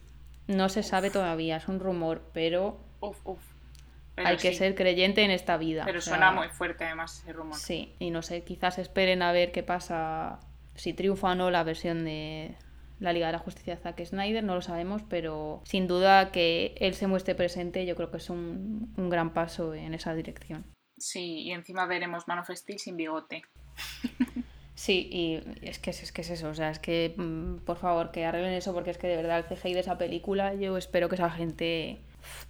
No 0.49 0.69
se 0.69 0.85
sabe 0.85 1.11
todavía, 1.11 1.57
es 1.57 1.67
un 1.67 1.81
rumor, 1.81 2.23
pero 2.33 2.77
Uf, 3.01 3.19
uf. 3.25 3.56
Pero 4.17 4.29
hay 4.29 4.37
que 4.39 4.55
ser 4.55 4.75
creyente 4.75 5.23
en 5.23 5.31
esta 5.31 5.57
vida. 5.57 5.85
Pero 5.85 5.99
o 5.99 6.03
sea, 6.03 6.15
suena 6.15 6.33
muy 6.33 6.49
fuerte 6.49 6.85
además 6.85 7.21
ese 7.23 7.33
rumor. 7.33 7.57
Sí, 7.57 7.95
y 7.99 8.11
no 8.11 8.23
sé, 8.23 8.43
quizás 8.43 8.79
esperen 8.79 9.23
a 9.23 9.31
ver 9.31 9.53
qué 9.53 9.63
pasa, 9.63 10.41
si 10.75 10.95
triunfa 10.95 11.33
o 11.33 11.35
no 11.35 11.51
la 11.51 11.63
versión 11.63 12.05
de 12.05 12.57
la 12.99 13.13
Liga 13.13 13.27
de 13.27 13.35
la 13.35 13.39
Justicia 13.39 13.77
de 13.77 13.83
Zack 13.83 14.05
Snyder, 14.05 14.43
no 14.43 14.55
lo 14.55 14.63
sabemos, 14.63 15.03
pero 15.09 15.61
sin 15.65 15.87
duda 15.87 16.33
que 16.33 16.75
él 16.81 16.95
se 16.95 17.07
muestre 17.07 17.35
presente, 17.35 17.85
yo 17.85 17.95
creo 17.95 18.11
que 18.11 18.17
es 18.17 18.31
un, 18.31 18.93
un 18.97 19.11
gran 19.11 19.35
paso 19.35 19.75
en 19.75 19.93
esa 19.93 20.15
dirección. 20.15 20.65
Sí, 20.99 21.43
y 21.43 21.53
encima 21.53 21.85
veremos 21.85 22.27
Man 22.27 22.39
of 22.39 22.51
Steel 22.51 22.79
sin 22.79 22.97
bigote. 22.97 23.43
Sí, 24.77 25.09
y 25.11 25.67
es 25.67 25.79
que 25.79 25.89
es, 25.89 26.03
es 26.03 26.13
que 26.13 26.21
es 26.21 26.29
eso, 26.29 26.51
o 26.51 26.55
sea, 26.55 26.71
es 26.71 26.79
que 26.79 27.15
mm, 27.17 27.65
por 27.65 27.79
favor 27.79 28.11
que 28.11 28.27
arreglen 28.27 28.53
eso 28.53 28.75
porque 28.75 28.91
es 28.91 28.99
que 28.99 29.07
de 29.07 29.17
verdad 29.17 29.39
el 29.39 29.57
CGI 29.57 29.73
de 29.73 29.81
esa 29.81 29.97
película 29.97 30.53
yo 30.53 30.77
espero 30.77 31.09
que 31.09 31.15
esa 31.15 31.31
gente 31.31 31.99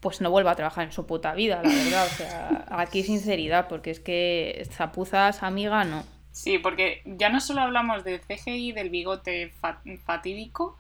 pues 0.01 0.21
no 0.21 0.31
vuelva 0.31 0.53
a 0.53 0.57
trabajar 0.57 0.85
en 0.85 0.93
su 0.93 1.07
puta 1.07 1.35
vida, 1.35 1.63
la 1.63 1.69
verdad, 1.69 2.07
o 2.07 2.11
sea, 2.11 2.65
aquí 2.71 3.03
sinceridad, 3.03 3.69
porque 3.69 3.91
es 3.91 4.01
que 4.01 4.67
zapuzas 4.73 5.43
amiga 5.43 5.85
no. 5.85 6.05
Sí, 6.33 6.59
porque 6.59 7.01
ya 7.07 7.29
no 7.31 7.41
solo 7.41 7.63
hablamos 7.63 8.05
del 8.05 8.21
CGI 8.21 8.73
del 8.73 8.91
bigote 8.91 9.53
fa- 9.61 9.81
fatídico, 10.05 10.77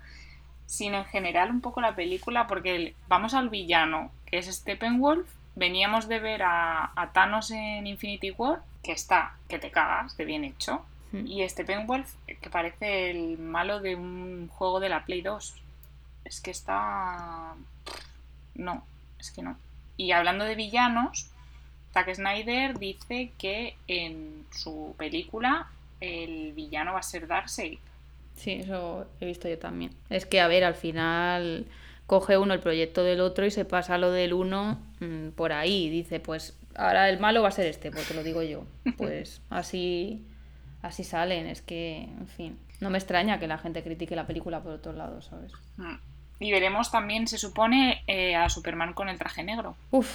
sino 0.67 0.99
en 0.99 1.05
general 1.07 1.51
un 1.51 1.61
poco 1.61 1.81
la 1.81 1.95
película, 1.97 2.47
porque 2.47 2.77
el- 2.77 2.95
vamos 3.09 3.33
al 3.35 3.49
villano, 3.49 4.11
que 4.27 4.39
es 4.39 4.47
Steppenwolf. 4.47 5.27
Veníamos 5.55 6.09
de 6.09 6.19
ver 6.19 6.43
a, 6.43 6.91
a 6.95 7.13
Thanos 7.13 7.51
en 7.51 7.87
Infinity 7.87 8.33
War, 8.33 8.61
que 8.83 8.93
está, 8.93 9.37
que 9.49 9.59
te 9.59 9.71
cagas, 9.71 10.15
de 10.19 10.27
bien 10.27 10.45
hecho. 10.45 10.85
Mm. 11.13 11.27
Y 11.27 11.49
Steppenwolf, 11.49 12.13
que 12.27 12.51
parece 12.51 13.11
el 13.11 13.39
malo 13.39 13.81
de 13.81 13.95
un 13.97 14.49
juego 14.49 14.81
de 14.81 14.91
la 14.91 15.07
Play 15.07 15.23
2. 15.23 15.55
Es 16.25 16.41
que 16.43 16.51
está... 16.51 17.55
No, 18.59 18.85
es 19.19 19.31
que 19.31 19.43
no. 19.43 19.57
Y 19.97 20.13
hablando 20.13 20.45
de 20.45 20.55
villanos, 20.55 21.31
Zack 21.93 22.15
Snyder 22.15 22.79
dice 22.79 23.33
que 23.39 23.77
en 23.89 24.45
su 24.51 24.95
película 24.99 25.69
el 26.01 26.53
villano 26.53 26.93
va 26.93 27.01
a 27.01 27.03
ser 27.03 27.27
Darkseid. 27.27 27.79
Sí, 28.37 28.53
eso 28.53 29.07
he 29.21 29.27
visto 29.27 29.49
yo 29.49 29.59
también. 29.59 29.93
Es 30.11 30.27
que, 30.27 30.41
a 30.41 30.49
ver, 30.49 30.65
al 30.65 30.75
final 30.75 31.67
coge 32.07 32.39
uno 32.39 32.55
el 32.55 32.61
proyecto 32.61 33.03
del 33.03 33.21
otro 33.21 33.47
y 33.47 33.51
se 33.51 33.65
pasa 33.65 33.99
lo 33.99 34.11
del 34.13 34.35
uno 34.35 34.79
mm, 35.01 35.31
por 35.31 35.53
ahí. 35.53 35.87
y 35.87 35.91
Dice, 35.91 36.21
pues 36.21 36.57
ahora 36.75 37.09
el 37.09 37.19
malo 37.19 37.43
va 37.43 37.49
a 37.49 37.53
ser 37.53 37.67
este, 37.67 37.91
porque 37.91 38.15
lo 38.15 38.23
digo 38.23 38.43
yo. 38.43 38.67
Pues 38.99 39.41
así, 39.49 40.25
así 40.83 41.03
salen. 41.03 41.47
Es 41.47 41.63
que, 41.63 42.03
en 42.03 42.29
fin, 42.29 42.59
no 42.81 42.91
me 42.91 42.99
extraña 42.99 43.41
que 43.41 43.47
la 43.47 43.59
gente 43.59 43.83
critique 43.83 44.15
la 44.15 44.27
película 44.27 44.63
por 44.63 44.73
otros 44.73 44.97
lados, 44.97 45.27
¿sabes? 45.27 45.53
Mm. 45.79 45.97
Y 46.39 46.51
veremos 46.53 46.91
también, 46.91 47.27
se 47.27 47.39
supone, 47.39 48.03
eh, 48.07 48.37
a 48.37 48.49
Superman 48.49 48.93
con 48.93 49.09
el 49.09 49.19
traje 49.19 49.43
negro. 49.43 49.77
Uf, 49.91 50.11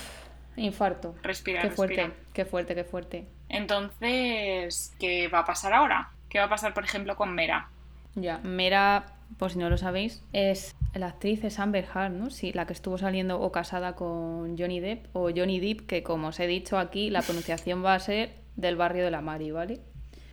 infarto. 0.56 1.16
Respira, 1.24 1.62
Qué 1.62 1.72
fuerte, 1.72 2.12
qué 2.34 2.46
fuerte, 2.46 2.76
qué 2.76 2.84
fuerte. 2.84 3.26
Entonces, 3.50 4.94
¿qué 5.00 5.28
va 5.28 5.40
a 5.40 5.46
pasar 5.46 5.74
ahora? 5.74 6.12
¿Qué 6.30 6.40
va 6.40 6.46
a 6.46 6.50
pasar, 6.50 6.74
por 6.74 6.84
ejemplo, 6.84 7.16
con 7.16 7.34
Mera? 7.34 7.70
Ya, 8.16 8.38
Mera, 8.40 9.06
por 9.38 9.52
si 9.52 9.60
no 9.60 9.70
lo 9.70 9.78
sabéis, 9.78 10.24
es 10.34 10.76
la 10.94 11.08
actriz 11.08 11.44
es 11.44 11.60
Amber 11.60 11.86
Heard, 11.96 12.12
¿no? 12.12 12.30
Sí, 12.30 12.52
la 12.54 12.68
que 12.68 12.74
estuvo 12.74 12.98
saliendo 12.98 13.40
o 13.40 13.52
casada 13.52 13.96
con 13.96 14.58
Johnny 14.58 14.80
Depp 14.80 15.16
o 15.16 15.30
Johnny 15.36 15.60
Depp, 15.60 15.88
que 15.88 16.04
como 16.04 16.30
os 16.30 16.40
he 16.40 16.48
dicho 16.48 16.78
aquí, 16.78 17.10
la 17.10 17.22
pronunciación 17.22 17.84
va 17.84 17.96
a 17.96 18.00
ser 18.00 18.36
del 18.56 18.76
barrio 18.76 19.06
de 19.06 19.12
la 19.12 19.22
Mari, 19.22 19.52
¿vale? 19.52 19.80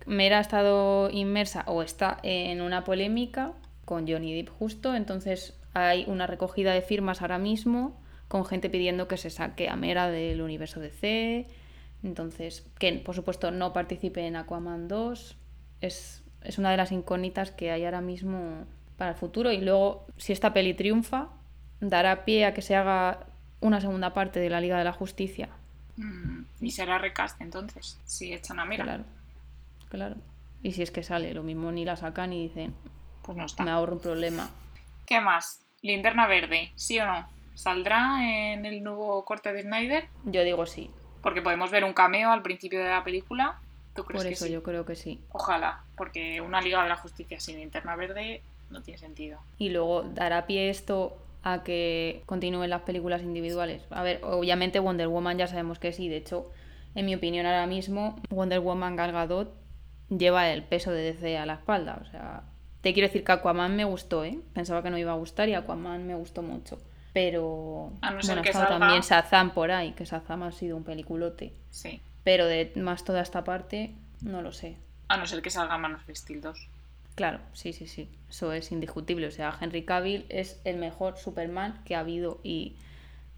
Mera 0.07 0.38
ha 0.38 0.40
estado 0.40 1.11
inmersa 1.11 1.64
o 1.66 1.83
está 1.83 2.18
en 2.22 2.61
una 2.61 2.83
polémica 2.83 3.53
con 3.85 4.09
Johnny 4.09 4.35
Depp 4.35 4.51
justo, 4.59 4.94
entonces 4.94 5.57
hay 5.86 6.04
una 6.06 6.26
recogida 6.26 6.72
de 6.72 6.82
firmas 6.82 7.22
ahora 7.22 7.38
mismo 7.38 8.00
con 8.28 8.44
gente 8.44 8.68
pidiendo 8.70 9.08
que 9.08 9.16
se 9.16 9.30
saque 9.30 9.68
a 9.68 9.76
Mera 9.76 10.08
del 10.08 10.42
universo 10.42 10.80
DC, 10.80 11.46
entonces 12.02 12.66
que 12.78 12.92
por 12.94 13.14
supuesto 13.14 13.50
no 13.50 13.72
participe 13.72 14.26
en 14.26 14.36
Aquaman 14.36 14.88
2, 14.88 15.36
es, 15.80 16.22
es 16.42 16.58
una 16.58 16.70
de 16.70 16.76
las 16.76 16.92
incógnitas 16.92 17.50
que 17.50 17.70
hay 17.70 17.84
ahora 17.84 18.00
mismo 18.00 18.64
para 18.96 19.12
el 19.12 19.16
futuro 19.16 19.50
y 19.52 19.60
luego 19.60 20.06
si 20.16 20.32
esta 20.32 20.52
peli 20.52 20.74
triunfa 20.74 21.28
dará 21.80 22.24
pie 22.24 22.44
a 22.44 22.52
que 22.54 22.62
se 22.62 22.74
haga 22.76 23.26
una 23.60 23.80
segunda 23.80 24.12
parte 24.12 24.40
de 24.40 24.50
la 24.50 24.60
Liga 24.60 24.76
de 24.78 24.84
la 24.84 24.92
Justicia. 24.92 25.48
Mm, 25.96 26.42
Y 26.60 26.70
será 26.70 26.98
recast 26.98 27.40
entonces, 27.40 27.98
si 28.04 28.32
echan 28.32 28.60
a 28.60 28.64
Mera. 28.64 28.84
Claro, 28.84 29.04
claro. 29.88 30.16
Y 30.62 30.72
si 30.72 30.82
es 30.82 30.90
que 30.90 31.02
sale, 31.02 31.32
lo 31.34 31.42
mismo 31.42 31.70
ni 31.72 31.84
la 31.84 31.96
sacan 31.96 32.32
y 32.32 32.42
dicen, 32.48 32.74
Pues 33.22 33.36
no 33.38 33.46
está. 33.46 33.64
me 33.64 33.70
ahorro 33.70 33.94
un 33.94 34.00
problema. 34.00 34.50
¿Qué 35.06 35.20
más? 35.20 35.60
Linterna 35.82 36.26
verde, 36.26 36.72
¿sí 36.74 36.98
o 36.98 37.06
no? 37.06 37.28
¿Saldrá 37.54 38.20
en 38.22 38.66
el 38.66 38.82
nuevo 38.82 39.24
corte 39.24 39.52
de 39.52 39.62
Snyder? 39.62 40.06
Yo 40.24 40.44
digo 40.44 40.66
sí. 40.66 40.90
Porque 41.22 41.42
podemos 41.42 41.70
ver 41.70 41.84
un 41.84 41.92
cameo 41.92 42.30
al 42.30 42.42
principio 42.42 42.78
de 42.82 42.88
la 42.88 43.02
película. 43.04 43.58
¿Tú 43.94 44.04
crees 44.04 44.22
Por 44.22 44.28
que 44.28 44.34
eso 44.34 44.46
sí? 44.46 44.52
yo 44.52 44.62
creo 44.62 44.86
que 44.86 44.94
sí. 44.94 45.20
Ojalá, 45.32 45.82
porque 45.96 46.40
una 46.40 46.60
Liga 46.60 46.82
de 46.82 46.88
la 46.88 46.96
Justicia 46.96 47.40
sin 47.40 47.56
linterna 47.56 47.96
verde 47.96 48.42
no 48.70 48.82
tiene 48.82 48.98
sentido. 48.98 49.40
Y 49.58 49.70
luego 49.70 50.02
dará 50.02 50.46
pie 50.46 50.70
esto 50.70 51.16
a 51.42 51.62
que 51.64 52.22
continúen 52.26 52.70
las 52.70 52.82
películas 52.82 53.22
individuales. 53.22 53.82
A 53.90 54.02
ver, 54.02 54.20
obviamente 54.22 54.78
Wonder 54.78 55.08
Woman 55.08 55.38
ya 55.38 55.46
sabemos 55.46 55.78
que 55.78 55.92
sí. 55.92 56.08
De 56.08 56.18
hecho, 56.18 56.50
en 56.94 57.06
mi 57.06 57.14
opinión 57.14 57.46
ahora 57.46 57.66
mismo, 57.66 58.20
Wonder 58.30 58.60
Woman 58.60 58.96
Gal 58.96 59.12
Gadot 59.12 59.52
lleva 60.10 60.50
el 60.50 60.62
peso 60.62 60.90
de 60.90 61.02
DC 61.12 61.38
a 61.38 61.46
la 61.46 61.54
espalda. 61.54 62.00
O 62.02 62.10
sea, 62.10 62.42
te 62.80 62.92
quiero 62.94 63.08
decir 63.08 63.24
que 63.24 63.32
Aquaman 63.32 63.74
me 63.76 63.84
gustó, 63.84 64.24
¿eh? 64.24 64.38
Pensaba 64.54 64.82
que 64.82 64.90
no 64.90 64.98
iba 64.98 65.12
a 65.12 65.16
gustar 65.16 65.48
y 65.48 65.54
Aquaman 65.54 66.06
me 66.06 66.14
gustó 66.14 66.42
mucho. 66.42 66.78
Pero 67.12 67.90
A 68.00 68.10
no 68.10 68.22
ser 68.22 68.36
bueno, 68.36 68.42
que 68.42 68.52
salga- 68.52 68.78
también 68.78 69.00
Shazam 69.02 69.50
por 69.52 69.70
ahí, 69.70 69.92
que 69.92 70.04
Shazam 70.04 70.42
ha 70.44 70.52
sido 70.52 70.76
un 70.76 70.84
peliculote. 70.84 71.52
Sí. 71.70 72.00
Pero 72.22 72.46
de 72.46 72.70
más 72.76 73.04
toda 73.04 73.22
esta 73.22 73.42
parte, 73.44 73.92
no 74.20 74.42
lo 74.42 74.52
sé. 74.52 74.76
A 75.08 75.16
no 75.16 75.26
ser 75.26 75.42
que 75.42 75.50
salga 75.50 75.78
Man 75.78 75.94
of 75.94 76.02
Steel 76.14 76.40
2. 76.40 76.68
Claro, 77.14 77.40
sí, 77.52 77.72
sí, 77.72 77.86
sí. 77.88 78.08
Eso 78.30 78.52
es 78.52 78.70
indiscutible. 78.70 79.26
O 79.26 79.30
sea, 79.32 79.56
Henry 79.60 79.82
Cavill 79.84 80.26
es 80.28 80.60
el 80.64 80.76
mejor 80.76 81.16
Superman 81.16 81.80
que 81.84 81.96
ha 81.96 82.00
habido. 82.00 82.38
Y 82.44 82.76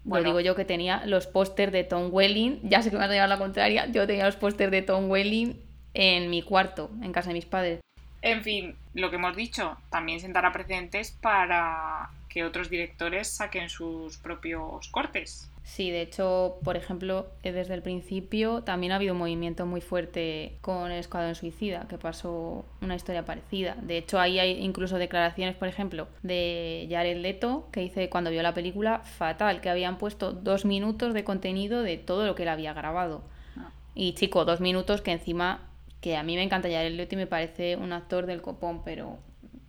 Bueno. 0.03 0.23
lo 0.25 0.29
digo 0.29 0.39
yo 0.41 0.55
que 0.55 0.65
tenía 0.65 1.03
los 1.07 1.25
pósters 1.25 1.71
de 1.71 1.83
Tom 1.83 2.09
Welling. 2.13 2.59
Ya 2.69 2.81
sé 2.83 2.89
que 2.91 2.97
me 2.97 3.01
vas 3.01 3.09
a 3.09 3.13
llevar 3.13 3.29
la 3.29 3.37
contraria. 3.39 3.87
Yo 3.87 4.05
tenía 4.05 4.25
los 4.25 4.35
pósters 4.35 4.71
de 4.71 4.81
Tom 4.83 5.09
Welling 5.09 5.59
en 5.95 6.29
mi 6.29 6.43
cuarto, 6.43 6.91
en 7.01 7.11
casa 7.13 7.29
de 7.29 7.33
mis 7.35 7.45
padres. 7.45 7.79
En 8.21 8.43
fin, 8.43 8.75
lo 8.93 9.09
que 9.09 9.15
hemos 9.15 9.35
dicho 9.35 9.77
también 9.89 10.19
sentará 10.19 10.51
precedentes 10.51 11.11
para 11.11 12.09
que 12.29 12.43
otros 12.43 12.69
directores 12.69 13.27
saquen 13.27 13.69
sus 13.69 14.17
propios 14.17 14.87
cortes. 14.89 15.51
Sí, 15.63 15.91
de 15.91 16.01
hecho, 16.01 16.57
por 16.63 16.75
ejemplo, 16.75 17.27
eh, 17.43 17.51
desde 17.51 17.73
el 17.75 17.81
principio 17.81 18.63
también 18.63 18.91
ha 18.91 18.95
habido 18.95 19.13
un 19.13 19.19
movimiento 19.19 19.65
muy 19.65 19.79
fuerte 19.79 20.57
con 20.61 20.91
el 20.91 20.99
Escuadrón 20.99 21.35
Suicida, 21.35 21.87
que 21.87 21.97
pasó 21.97 22.65
una 22.81 22.95
historia 22.95 23.25
parecida. 23.25 23.75
De 23.81 23.97
hecho, 23.97 24.19
ahí 24.19 24.39
hay 24.39 24.59
incluso 24.63 24.97
declaraciones, 24.97 25.55
por 25.55 25.67
ejemplo, 25.67 26.07
de 26.23 26.87
Jared 26.89 27.17
Leto, 27.17 27.67
que 27.71 27.81
dice 27.81 28.09
cuando 28.09 28.31
vio 28.31 28.41
la 28.41 28.53
película, 28.53 28.99
fatal, 28.99 29.61
que 29.61 29.69
habían 29.69 29.97
puesto 29.97 30.31
dos 30.31 30.65
minutos 30.65 31.13
de 31.13 31.23
contenido 31.23 31.83
de 31.83 31.97
todo 31.97 32.25
lo 32.25 32.35
que 32.35 32.43
él 32.43 32.49
había 32.49 32.73
grabado. 32.73 33.23
Ah. 33.55 33.69
Y 33.93 34.13
chico, 34.13 34.45
dos 34.45 34.61
minutos 34.61 35.01
que 35.01 35.11
encima, 35.11 35.61
que 36.01 36.17
a 36.17 36.23
mí 36.23 36.35
me 36.35 36.43
encanta 36.43 36.67
Jared 36.69 36.93
Leto 36.93 37.15
y 37.15 37.17
me 37.17 37.27
parece 37.27 37.75
un 37.77 37.93
actor 37.93 38.25
del 38.25 38.41
copón, 38.41 38.83
pero 38.83 39.19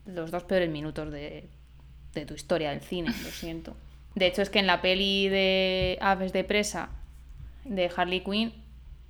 los 0.06 0.30
dos 0.30 0.44
peores 0.44 0.70
minutos 0.70 1.12
de, 1.12 1.48
de 2.14 2.26
tu 2.26 2.34
historia 2.34 2.70
del 2.70 2.80
cine, 2.80 3.08
lo 3.08 3.30
siento. 3.30 3.76
De 4.14 4.26
hecho, 4.26 4.42
es 4.42 4.50
que 4.50 4.58
en 4.58 4.66
la 4.66 4.82
peli 4.82 5.28
de 5.28 5.98
Aves 6.00 6.32
de 6.32 6.44
Presa 6.44 6.88
de 7.64 7.90
Harley 7.96 8.20
Quinn 8.20 8.52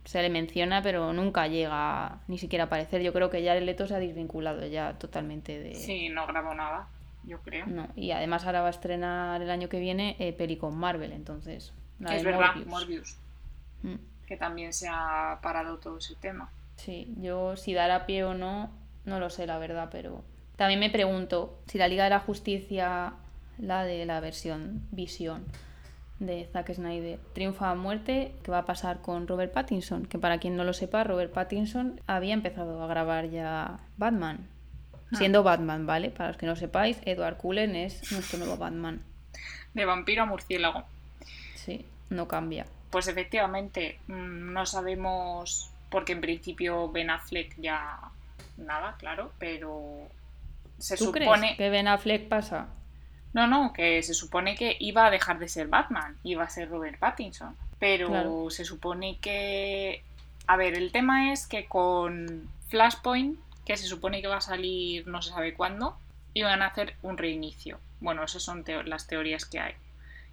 se 0.04 0.20
le 0.20 0.30
menciona, 0.30 0.82
pero 0.82 1.12
nunca 1.12 1.46
llega 1.46 2.18
ni 2.28 2.38
siquiera 2.38 2.64
a 2.64 2.66
aparecer. 2.66 3.02
Yo 3.02 3.12
creo 3.12 3.30
que 3.30 3.42
ya 3.42 3.56
el 3.56 3.66
Leto 3.66 3.86
se 3.86 3.94
ha 3.94 3.98
desvinculado 3.98 4.66
ya 4.66 4.98
totalmente 4.98 5.58
de. 5.60 5.74
Sí, 5.76 6.08
no 6.08 6.26
grabó 6.26 6.54
nada, 6.54 6.88
yo 7.24 7.38
creo. 7.40 7.66
No, 7.66 7.88
y 7.96 8.10
además 8.10 8.44
ahora 8.44 8.60
va 8.62 8.66
a 8.66 8.70
estrenar 8.70 9.40
el 9.42 9.50
año 9.50 9.68
que 9.68 9.78
viene 9.80 10.16
eh, 10.18 10.32
peli 10.32 10.56
con 10.56 10.76
Marvel, 10.76 11.12
entonces. 11.12 11.72
la 12.00 12.16
es 12.16 12.22
de 12.24 12.30
verdad, 12.32 12.54
Morbius. 12.56 12.66
Morbius, 12.68 13.16
Mm. 13.84 13.94
que 14.26 14.36
también 14.36 14.72
se 14.72 14.86
ha 14.88 15.38
parado 15.42 15.78
todo 15.78 15.98
ese 15.98 16.14
tema. 16.16 16.50
Sí, 16.84 17.14
yo 17.18 17.56
si 17.56 17.74
dará 17.74 18.06
pie 18.06 18.24
o 18.24 18.34
no, 18.34 18.68
no 19.04 19.20
lo 19.20 19.30
sé, 19.30 19.46
la 19.46 19.58
verdad, 19.58 19.88
pero 19.92 20.24
también 20.56 20.80
me 20.80 20.90
pregunto 20.90 21.60
si 21.68 21.78
la 21.78 21.86
Liga 21.86 22.04
de 22.04 22.10
la 22.10 22.18
Justicia, 22.18 23.14
la 23.58 23.84
de 23.84 24.04
la 24.04 24.18
versión 24.18 24.82
Visión 24.90 25.44
de 26.18 26.48
Zack 26.52 26.72
Snyder, 26.74 27.20
triunfa 27.34 27.70
a 27.70 27.74
muerte, 27.74 28.32
¿qué 28.42 28.50
va 28.50 28.58
a 28.58 28.64
pasar 28.64 29.00
con 29.00 29.28
Robert 29.28 29.52
Pattinson? 29.52 30.06
Que 30.06 30.18
para 30.18 30.38
quien 30.38 30.56
no 30.56 30.64
lo 30.64 30.72
sepa, 30.72 31.04
Robert 31.04 31.32
Pattinson 31.32 32.00
había 32.06 32.34
empezado 32.34 32.82
a 32.82 32.86
grabar 32.86 33.30
ya 33.30 33.78
Batman. 33.96 34.48
Ah. 35.12 35.16
Siendo 35.16 35.42
Batman, 35.42 35.86
¿vale? 35.86 36.10
Para 36.10 36.28
los 36.28 36.36
que 36.36 36.46
no 36.46 36.56
sepáis, 36.56 36.98
Edward 37.04 37.36
Cullen 37.36 37.76
es 37.76 38.10
nuestro 38.12 38.38
nuevo 38.38 38.56
Batman. 38.56 39.02
De 39.74 39.84
vampiro 39.84 40.22
a 40.22 40.26
murciélago. 40.26 40.84
Sí, 41.54 41.86
no 42.10 42.28
cambia. 42.28 42.66
Pues 42.90 43.08
efectivamente, 43.08 43.98
mm, 44.06 44.52
no 44.52 44.66
sabemos, 44.66 45.71
porque 45.92 46.12
en 46.12 46.20
principio 46.20 46.90
Ben 46.90 47.10
Affleck 47.10 47.54
ya 47.58 47.98
nada, 48.56 48.96
claro, 48.98 49.32
pero 49.38 50.08
se 50.78 50.96
¿Tú 50.96 51.04
supone... 51.06 51.26
crees 51.40 51.56
que 51.56 51.70
Ben 51.70 51.86
Affleck 51.86 52.26
pasa? 52.28 52.66
No, 53.32 53.46
no, 53.46 53.72
que 53.72 54.02
se 54.02 54.12
supone 54.14 54.56
que 54.56 54.76
iba 54.80 55.06
a 55.06 55.10
dejar 55.10 55.38
de 55.38 55.48
ser 55.48 55.68
Batman, 55.68 56.16
iba 56.24 56.42
a 56.44 56.48
ser 56.50 56.68
Robert 56.68 56.98
Pattinson. 56.98 57.56
Pero 57.78 58.08
Claro. 58.08 58.50
se 58.50 58.64
supone 58.64 59.18
que... 59.18 60.02
A 60.46 60.56
ver, 60.56 60.74
el 60.74 60.92
tema 60.92 61.32
es 61.32 61.46
que 61.46 61.66
con 61.66 62.48
Flashpoint, 62.68 63.38
que 63.64 63.76
se 63.76 63.86
supone 63.86 64.20
que 64.20 64.28
va 64.28 64.36
a 64.38 64.40
salir 64.40 65.06
no 65.06 65.22
se 65.22 65.30
sabe 65.30 65.54
cuándo, 65.54 65.96
iban 66.34 66.62
a 66.62 66.66
hacer 66.66 66.94
un 67.02 67.16
reinicio. 67.16 67.78
Bueno, 68.00 68.22
esas 68.24 68.42
son 68.42 68.64
teo- 68.64 68.82
las 68.82 69.06
teorías 69.06 69.46
que 69.46 69.60
hay. 69.60 69.74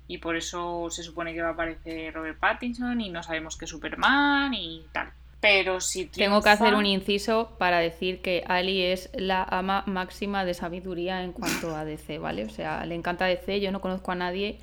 Y 0.07 0.17
por 0.17 0.35
eso 0.35 0.89
se 0.89 1.03
supone 1.03 1.33
que 1.33 1.41
va 1.41 1.49
a 1.49 1.53
aparecer 1.53 2.13
Robert 2.13 2.39
Pattinson 2.39 2.99
y 2.99 3.09
no 3.09 3.21
sabemos 3.23 3.55
qué 3.57 3.65
Superman 3.67 4.53
y 4.53 4.83
tal. 4.91 5.11
Pero 5.41 5.79
si 5.79 6.05
Tengo 6.05 6.41
que 6.41 6.49
hacer 6.49 6.75
un 6.75 6.85
inciso 6.85 7.55
para 7.57 7.79
decir 7.79 8.21
que 8.21 8.43
Ali 8.47 8.83
es 8.83 9.09
la 9.13 9.43
ama 9.43 9.83
máxima 9.87 10.43
de 10.43 10.53
sabiduría 10.53 11.23
en 11.23 11.31
cuanto 11.31 11.75
a 11.75 11.85
DC, 11.85 12.19
¿vale? 12.19 12.43
O 12.43 12.49
sea, 12.49 12.85
le 12.85 12.95
encanta 12.95 13.25
DC, 13.25 13.61
yo 13.61 13.71
no 13.71 13.79
conozco 13.79 14.11
a 14.11 14.15
nadie 14.15 14.59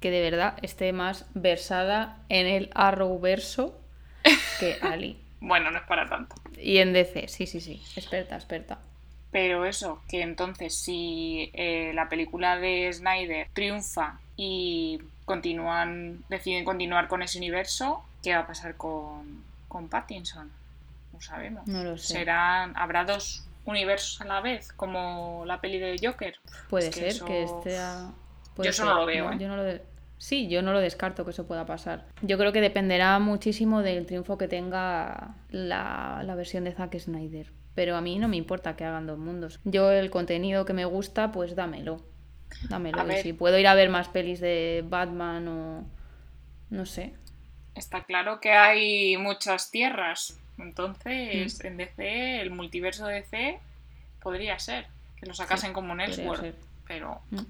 que 0.00 0.10
de 0.10 0.22
verdad 0.22 0.58
esté 0.62 0.92
más 0.92 1.26
versada 1.34 2.18
en 2.30 2.46
el 2.46 2.70
Arrowverso 2.74 3.78
que 4.60 4.78
Ali. 4.80 5.20
Bueno, 5.40 5.70
no 5.70 5.78
es 5.78 5.84
para 5.84 6.08
tanto. 6.08 6.34
Y 6.58 6.78
en 6.78 6.94
DC, 6.94 7.28
sí, 7.28 7.46
sí, 7.46 7.60
sí, 7.60 7.82
experta, 7.94 8.36
experta. 8.36 8.78
Pero 9.30 9.66
eso, 9.66 10.00
que 10.08 10.22
entonces 10.22 10.74
si 10.74 11.50
eh, 11.52 11.92
la 11.94 12.08
película 12.08 12.56
de 12.56 12.90
Snyder 12.90 13.48
triunfa 13.52 14.18
y 14.34 14.98
continúan, 15.26 16.24
deciden 16.30 16.64
continuar 16.64 17.06
con 17.08 17.22
ese 17.22 17.36
universo, 17.36 18.02
¿qué 18.22 18.32
va 18.32 18.40
a 18.40 18.46
pasar 18.46 18.76
con, 18.76 19.44
con 19.68 19.88
Pattinson? 19.88 20.50
No 21.12 21.20
sabemos. 21.20 21.66
No 21.66 21.82
lo 21.82 21.96
sé. 21.98 22.14
Serán, 22.14 22.72
habrá 22.76 23.04
dos 23.04 23.46
universos 23.64 24.20
a 24.20 24.24
la 24.24 24.40
vez, 24.40 24.72
como 24.72 25.44
la 25.46 25.60
peli 25.60 25.78
de 25.78 25.96
Joker. 26.02 26.36
Puede 26.70 26.88
Es 26.88 26.94
que 26.94 27.00
ser 27.00 27.08
eso- 27.08 27.24
que 27.64 27.76
a- 27.78 28.10
puede 28.54 28.66
Yo 28.66 28.70
eso 28.70 28.82
ser. 28.84 28.92
no 28.92 29.00
lo 29.00 29.06
veo, 29.06 29.32
¿eh? 29.32 29.36
yo 29.38 29.48
no 29.48 29.56
lo 29.56 29.64
de- 29.64 29.82
Sí, 30.18 30.48
yo 30.48 30.62
no 30.62 30.72
lo 30.72 30.80
descarto 30.80 31.24
que 31.26 31.30
eso 31.32 31.46
pueda 31.46 31.66
pasar. 31.66 32.06
Yo 32.22 32.38
creo 32.38 32.50
que 32.52 32.62
dependerá 32.62 33.18
muchísimo 33.18 33.82
del 33.82 34.06
triunfo 34.06 34.38
que 34.38 34.48
tenga 34.48 35.34
la, 35.50 36.22
la 36.24 36.34
versión 36.34 36.64
de 36.64 36.72
Zack 36.72 36.98
Snyder. 36.98 37.52
Pero 37.74 37.96
a 37.96 38.00
mí 38.00 38.18
no 38.18 38.26
me 38.26 38.38
importa 38.38 38.76
que 38.76 38.84
hagan 38.86 39.06
dos 39.06 39.18
mundos. 39.18 39.60
Yo 39.64 39.90
el 39.92 40.08
contenido 40.10 40.64
que 40.64 40.72
me 40.72 40.86
gusta, 40.86 41.32
pues 41.32 41.54
dámelo. 41.54 41.98
Dámelo. 42.70 43.06
Y 43.12 43.16
si 43.22 43.32
puedo 43.34 43.58
ir 43.58 43.66
a 43.66 43.74
ver 43.74 43.90
más 43.90 44.08
pelis 44.08 44.40
de 44.40 44.82
Batman 44.88 45.48
o... 45.48 45.84
No 46.70 46.86
sé. 46.86 47.12
Está 47.76 48.04
claro 48.04 48.40
que 48.40 48.52
hay 48.52 49.16
muchas 49.16 49.70
tierras. 49.70 50.38
Mm. 50.56 50.62
Entonces, 50.62 51.64
en 51.64 51.76
DC, 51.76 52.40
el 52.40 52.50
multiverso 52.50 53.06
de 53.06 53.16
DC 53.16 53.58
podría 54.22 54.58
ser 54.58 54.86
que 55.20 55.26
lo 55.26 55.34
sacasen 55.34 55.72
como 55.72 55.92
un 55.92 56.00
Elseworld. 56.00 56.54
Pero, 56.88 57.20
Mm. 57.30 57.40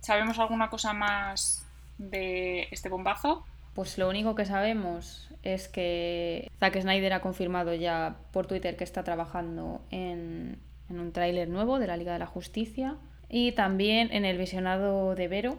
¿sabemos 0.00 0.38
alguna 0.38 0.70
cosa 0.70 0.92
más 0.92 1.66
de 1.98 2.68
este 2.70 2.88
bombazo? 2.88 3.44
Pues 3.74 3.98
lo 3.98 4.08
único 4.08 4.34
que 4.34 4.46
sabemos 4.46 5.28
es 5.42 5.68
que 5.68 6.50
Zack 6.60 6.80
Snyder 6.80 7.12
ha 7.12 7.20
confirmado 7.20 7.74
ya 7.74 8.16
por 8.32 8.46
Twitter 8.46 8.76
que 8.76 8.84
está 8.84 9.02
trabajando 9.02 9.82
en, 9.90 10.58
en 10.90 11.00
un 11.00 11.12
tráiler 11.12 11.48
nuevo 11.48 11.78
de 11.78 11.88
la 11.88 11.96
Liga 11.96 12.12
de 12.12 12.20
la 12.20 12.26
Justicia 12.26 12.96
y 13.28 13.52
también 13.52 14.12
en 14.12 14.24
el 14.24 14.38
visionado 14.38 15.14
de 15.16 15.28
Vero. 15.28 15.58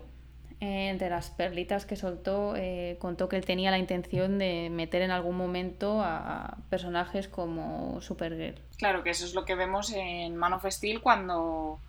Eh, 0.62 0.90
entre 0.90 1.10
las 1.10 1.30
perlitas 1.32 1.86
que 1.86 1.96
soltó, 1.96 2.56
eh, 2.56 2.98
contó 3.00 3.28
que 3.28 3.36
él 3.36 3.46
tenía 3.46 3.72
la 3.72 3.78
intención 3.78 4.38
de 4.38 4.70
meter 4.72 5.02
en 5.02 5.12
algún 5.12 5.36
momento 5.36 6.02
a 6.02 6.58
personajes 6.70 7.28
como 7.28 8.00
Supergirl. 8.02 8.62
Claro 8.78 9.04
que 9.04 9.10
eso 9.10 9.26
es 9.26 9.34
lo 9.34 9.44
que 9.44 9.56
vemos 9.56 9.92
en 9.92 10.38
Man 10.38 10.54
of 10.54 10.66
Steel 10.66 11.02
cuando 11.02 11.80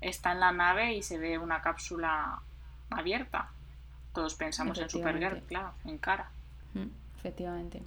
está 0.00 0.32
en 0.32 0.40
la 0.40 0.52
nave 0.52 0.94
y 0.94 1.02
se 1.02 1.18
ve 1.18 1.38
una 1.38 1.60
cápsula 1.60 2.40
abierta. 2.90 3.50
Todos 4.14 4.34
pensamos 4.34 4.78
en. 4.78 4.88
Supergirl, 4.88 5.42
claro, 5.42 5.72
en 5.84 5.98
cara. 5.98 6.30
Mm, 6.72 6.88
Efectivamente. 7.18 7.82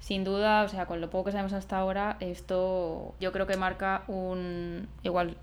Sin 0.00 0.24
duda, 0.24 0.62
o 0.62 0.68
sea, 0.68 0.86
con 0.86 1.00
lo 1.00 1.10
poco 1.10 1.26
que 1.26 1.32
sabemos 1.32 1.54
hasta 1.54 1.78
ahora, 1.78 2.16
esto 2.20 3.14
yo 3.20 3.32
creo 3.32 3.46
que 3.46 3.56
marca 3.56 4.04
un. 4.06 4.88
Igual 5.02 5.36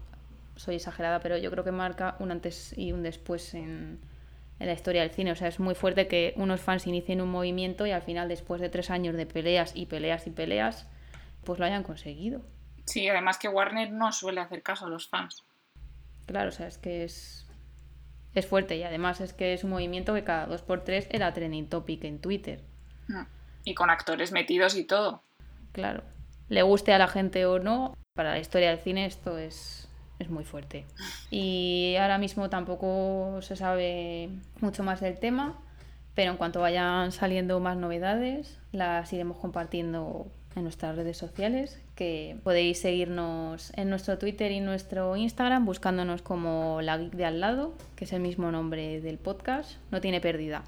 soy 0.56 0.75
exagerada, 0.75 1.19
pero 1.19 1.38
yo 1.38 1.49
creo 1.51 1.63
que 1.63 1.71
marca 1.71 2.15
un 2.19 2.32
antes 2.32 2.77
y 2.77 2.91
un 2.91 3.01
después 3.01 3.54
en, 3.56 3.99
en 4.62 4.67
la 4.67 4.74
historia 4.74 5.02
del 5.02 5.10
cine. 5.10 5.32
O 5.32 5.36
sea, 5.36 5.47
es 5.47 5.60
muy 5.60 5.74
fuerte 5.74 6.08
que 6.08 6.34
unos 6.38 6.62
fans 6.62 6.86
inicien 6.86 7.19
un 7.19 7.30
movimiento 7.30 7.88
y 7.88 7.91
al 7.91 8.04
final, 8.04 8.30
después 8.30 8.62
de 8.62 8.69
tres 8.69 8.91
años 8.91 9.15
de 9.15 9.26
peleas 9.26 9.76
y 9.76 9.88
peleas 9.88 10.28
y 10.28 10.30
peleas, 10.30 10.88
pues 11.43 11.58
lo 11.60 11.65
hayan 11.65 11.82
conseguido. 11.82 12.41
Sí, 12.86 13.10
además 13.10 13.39
que 13.39 13.47
Warner 13.47 13.91
no 13.91 14.12
suele 14.12 14.39
hacer 14.39 14.62
caso 14.62 14.86
a 14.86 14.89
los 14.89 15.10
fans. 15.10 15.43
Claro, 16.28 16.50
o 16.50 16.52
sea, 16.52 16.67
es 16.67 16.78
que 16.78 17.04
es. 17.04 17.47
es 18.36 18.45
fuerte 18.45 18.78
y 18.78 18.84
además 18.84 19.19
es 19.19 19.34
que 19.34 19.54
es 19.54 19.63
un 19.63 19.71
movimiento 19.71 20.13
que 20.13 20.24
cada 20.24 20.45
dos 20.45 20.62
por 20.62 20.84
tres 20.84 21.08
era 21.10 21.34
trending 21.34 21.67
topic 21.67 22.04
en 22.04 22.19
Twitter. 22.19 22.62
Y 23.65 23.74
con 23.74 23.89
actores 23.89 24.32
metidos 24.32 24.76
y 24.78 24.86
todo. 24.86 25.24
Claro. 25.71 26.04
Le 26.50 26.62
guste 26.62 26.93
a 26.93 26.97
la 26.97 27.08
gente 27.08 27.45
o 27.45 27.60
no, 27.60 27.97
para 28.13 28.32
la 28.32 28.39
historia 28.39 28.69
del 28.69 28.80
cine 28.80 29.06
esto 29.06 29.38
es, 29.38 29.89
es 30.21 30.29
muy 30.29 30.43
fuerte. 30.43 30.86
Y 31.29 31.95
ahora 31.99 32.17
mismo 32.17 32.49
tampoco 32.49 33.39
se 33.41 33.55
sabe 33.55 34.29
mucho 34.60 34.84
más 34.84 35.01
del 35.01 35.17
tema, 35.19 35.60
pero 36.15 36.31
en 36.31 36.38
cuanto 36.38 36.62
vayan 36.62 37.12
saliendo 37.12 37.60
más 37.60 37.77
novedades, 37.77 38.57
las 38.71 39.12
iremos 39.13 39.38
compartiendo 39.38 40.27
en 40.55 40.63
nuestras 40.63 40.95
redes 40.95 41.17
sociales, 41.17 41.79
que 41.95 42.38
podéis 42.43 42.81
seguirnos 42.81 43.71
en 43.77 43.89
nuestro 43.89 44.17
Twitter 44.17 44.51
y 44.51 44.60
nuestro 44.60 45.15
Instagram 45.15 45.65
buscándonos 45.65 46.21
como 46.21 46.81
la 46.81 46.97
geek 46.97 47.13
de 47.13 47.25
al 47.25 47.39
lado, 47.39 47.73
que 47.95 48.05
es 48.05 48.13
el 48.13 48.21
mismo 48.21 48.51
nombre 48.51 48.99
del 49.01 49.17
podcast, 49.17 49.77
no 49.91 50.01
tiene 50.01 50.19
pérdida. 50.19 50.63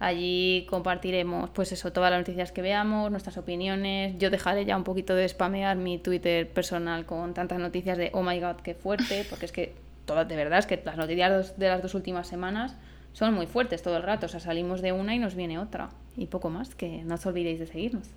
Allí 0.00 0.66
compartiremos 0.68 1.50
pues 1.50 1.72
eso, 1.72 1.92
todas 1.92 2.10
las 2.10 2.20
noticias 2.20 2.52
que 2.52 2.62
veamos, 2.62 3.10
nuestras 3.10 3.38
opiniones. 3.38 4.18
Yo 4.18 4.30
dejaré 4.30 4.64
ya 4.64 4.76
un 4.76 4.84
poquito 4.84 5.14
de 5.14 5.28
spamear 5.28 5.76
mi 5.76 5.98
Twitter 5.98 6.48
personal 6.48 7.06
con 7.06 7.34
tantas 7.34 7.58
noticias 7.58 7.96
de 7.96 8.10
oh 8.12 8.22
my 8.22 8.38
god, 8.40 8.56
qué 8.56 8.74
fuerte, 8.74 9.24
porque 9.30 9.46
es 9.46 9.52
que 9.52 9.74
todas 10.04 10.28
de 10.28 10.36
verdad 10.36 10.58
es 10.58 10.66
que 10.66 10.80
las 10.84 10.96
noticias 10.96 11.58
de 11.58 11.68
las 11.68 11.82
dos 11.82 11.94
últimas 11.94 12.26
semanas 12.26 12.76
son 13.12 13.32
muy 13.32 13.46
fuertes 13.46 13.82
todo 13.82 13.96
el 13.96 14.02
rato, 14.02 14.26
o 14.26 14.28
sea, 14.28 14.40
salimos 14.40 14.82
de 14.82 14.92
una 14.92 15.14
y 15.14 15.18
nos 15.18 15.36
viene 15.36 15.58
otra. 15.58 15.90
Y 16.16 16.26
poco 16.26 16.50
más, 16.50 16.74
que 16.74 17.02
no 17.04 17.14
os 17.14 17.24
olvidéis 17.26 17.60
de 17.60 17.66
seguirnos. 17.66 18.08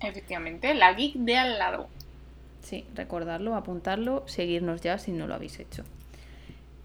Efectivamente, 0.00 0.74
la 0.74 0.92
geek 0.92 1.14
de 1.14 1.36
al 1.36 1.58
lado. 1.58 1.88
Sí, 2.62 2.84
recordarlo, 2.94 3.54
apuntarlo, 3.54 4.24
seguirnos 4.26 4.82
ya 4.82 4.98
si 4.98 5.12
no 5.12 5.26
lo 5.26 5.34
habéis 5.34 5.58
hecho. 5.58 5.84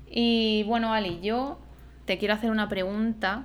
Y 0.09 0.63
bueno, 0.63 0.93
Ali, 0.93 1.19
yo 1.21 1.57
te 2.05 2.17
quiero 2.17 2.33
hacer 2.33 2.49
una 2.49 2.69
pregunta 2.69 3.43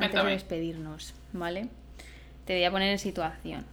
antes 0.00 0.24
de 0.24 0.30
despedirnos, 0.30 1.14
¿vale? 1.32 1.68
Te 2.44 2.54
voy 2.54 2.64
a 2.64 2.70
poner 2.70 2.90
en 2.90 2.98
situación. 2.98 3.64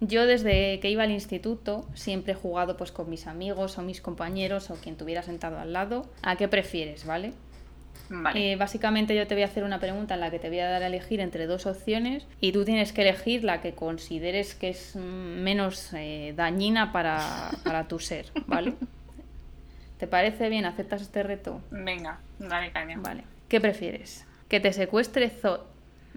Yo 0.00 0.26
desde 0.26 0.78
que 0.80 0.90
iba 0.90 1.02
al 1.02 1.10
instituto 1.10 1.88
siempre 1.94 2.32
he 2.32 2.36
jugado 2.36 2.76
pues 2.76 2.92
con 2.92 3.10
mis 3.10 3.26
amigos 3.26 3.78
o 3.78 3.82
mis 3.82 4.00
compañeros 4.00 4.70
o 4.70 4.76
quien 4.76 4.96
tuviera 4.96 5.22
sentado 5.22 5.58
al 5.58 5.72
lado. 5.72 6.06
¿A 6.22 6.36
qué 6.36 6.48
prefieres, 6.48 7.04
vale? 7.04 7.32
Eh, 8.34 8.56
básicamente 8.56 9.14
yo 9.14 9.26
te 9.26 9.34
voy 9.34 9.42
a 9.42 9.46
hacer 9.46 9.64
una 9.64 9.80
pregunta 9.80 10.14
en 10.14 10.20
la 10.20 10.30
que 10.30 10.38
te 10.38 10.48
voy 10.48 10.60
a 10.60 10.68
dar 10.68 10.82
a 10.82 10.86
elegir 10.86 11.20
entre 11.20 11.46
dos 11.46 11.66
opciones 11.66 12.26
y 12.40 12.52
tú 12.52 12.64
tienes 12.64 12.92
que 12.92 13.02
elegir 13.02 13.44
la 13.44 13.60
que 13.60 13.74
consideres 13.74 14.54
que 14.54 14.70
es 14.70 14.96
menos 14.96 15.92
eh, 15.92 16.32
dañina 16.36 16.92
para, 16.92 17.86
tu 17.88 17.98
ser, 17.98 18.26
¿vale? 18.46 18.74
¿Te 19.98 20.06
parece 20.06 20.48
bien? 20.48 20.64
¿Aceptas 20.64 21.02
este 21.02 21.22
reto? 21.22 21.60
Venga, 21.70 22.20
dale 22.38 22.70
caña. 22.70 22.98
Vale. 22.98 23.24
¿Qué 23.48 23.60
prefieres? 23.60 24.27
¿Que 24.48 24.60
te 24.60 24.72
secuestre 24.72 25.30
Zod 25.30 25.60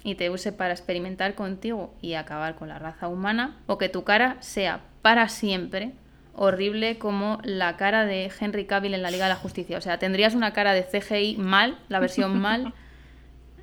y 0.04 0.15
te 0.15 0.30
use 0.30 0.52
para 0.52 0.74
experimentar 0.74 1.36
contigo 1.36 1.94
y 2.02 2.13
acabar 2.13 2.56
con 2.56 2.70
la 2.70 2.80
raza 2.80 3.08
humana? 3.08 3.60
¿O 3.67 3.78
que 3.78 3.89
tu 3.89 4.04
cara 4.04 4.38
sea 4.41 4.82
para 5.02 5.30
siempre 5.30 5.94
horrible 6.34 6.98
como 6.98 7.39
la 7.44 7.78
cara 7.78 8.06
de 8.06 8.32
Henry 8.39 8.65
Cavill 8.65 8.94
en 8.94 9.02
la 9.02 9.12
Liga 9.12 9.26
de 9.26 9.34
la 9.34 9.36
Justicia. 9.36 9.78
O 9.78 9.82
sea, 9.82 10.00
tendrías 10.00 10.34
una 10.34 10.54
cara 10.54 10.74
de 10.74 10.84
CGI 10.84 11.38
mal, 11.38 11.78
la 11.89 12.00
versión 12.00 12.39
mal, 12.41 12.74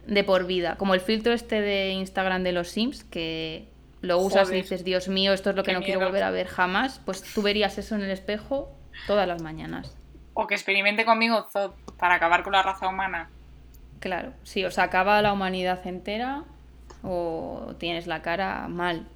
de 0.07 0.25
por 0.25 0.47
vida. 0.47 0.77
Como 0.77 0.95
el 0.95 1.01
filtro 1.01 1.33
este 1.33 1.61
de 1.61 1.91
Instagram 1.91 2.43
de 2.43 2.53
los 2.53 2.69
Sims, 2.69 3.05
que 3.05 3.69
lo 4.01 4.19
usas 4.19 4.51
y 4.51 4.55
dices, 4.55 4.85
Dios 4.85 5.09
mío, 5.09 5.33
esto 5.33 5.51
es 5.51 5.57
lo 5.57 5.63
que 5.63 5.73
no 5.73 5.83
quiero 5.83 6.01
volver 6.01 6.23
a 6.23 6.31
ver 6.31 6.47
jamás. 6.47 7.01
Pues 7.05 7.23
tú 7.23 7.43
verías 7.43 7.79
eso 7.79 7.95
en 7.95 8.03
el 8.03 8.11
espejo 8.11 8.71
todas 9.07 9.27
las 9.27 9.43
mañanas. 9.43 9.97
O 10.35 10.47
que 10.47 10.55
experimente 10.55 11.05
conmigo 11.05 11.47
Zod 11.53 11.73
para 11.99 12.15
acabar 12.15 12.43
con 12.43 12.53
la 12.53 12.63
raza 12.63 12.89
humana. 12.89 13.31
Claro, 14.01 14.33
sí, 14.45 14.65
o 14.65 14.71
sea, 14.71 14.85
acaba 14.85 15.21
la 15.23 15.33
humanidad 15.33 15.87
entera 15.87 16.45
o 17.03 17.75
tienes 17.79 18.07
la 18.07 18.23
cara 18.23 18.69
mal 18.69 19.07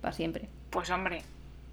para 0.00 0.12
siempre. 0.12 0.48
Pues 0.70 0.90
hombre, 0.90 1.22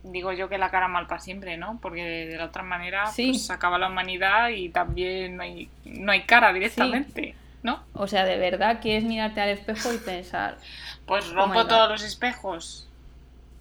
digo 0.03 0.31
yo 0.33 0.49
que 0.49 0.57
la 0.57 0.69
cara 0.69 0.87
mal 0.87 1.07
para 1.07 1.19
siempre, 1.19 1.57
¿no? 1.57 1.79
Porque 1.81 2.03
de 2.03 2.37
la 2.37 2.45
otra 2.45 2.63
manera 2.63 3.07
sí. 3.07 3.29
pues, 3.31 3.49
acaba 3.49 3.77
la 3.77 3.87
humanidad 3.87 4.49
y 4.49 4.69
también 4.69 5.37
no 5.37 5.43
hay, 5.43 5.69
no 5.85 6.11
hay 6.11 6.23
cara 6.23 6.53
directamente, 6.53 7.35
¿no? 7.63 7.83
O 7.93 8.07
sea, 8.07 8.25
de 8.25 8.37
verdad 8.37 8.79
quieres 8.81 9.03
mirarte 9.03 9.41
al 9.41 9.49
espejo 9.49 9.93
y 9.93 9.97
pensar... 9.97 10.57
Pues 11.05 11.29
oh 11.29 11.33
rompo 11.33 11.65
todos 11.65 11.89
los 11.89 12.03
espejos. 12.03 12.87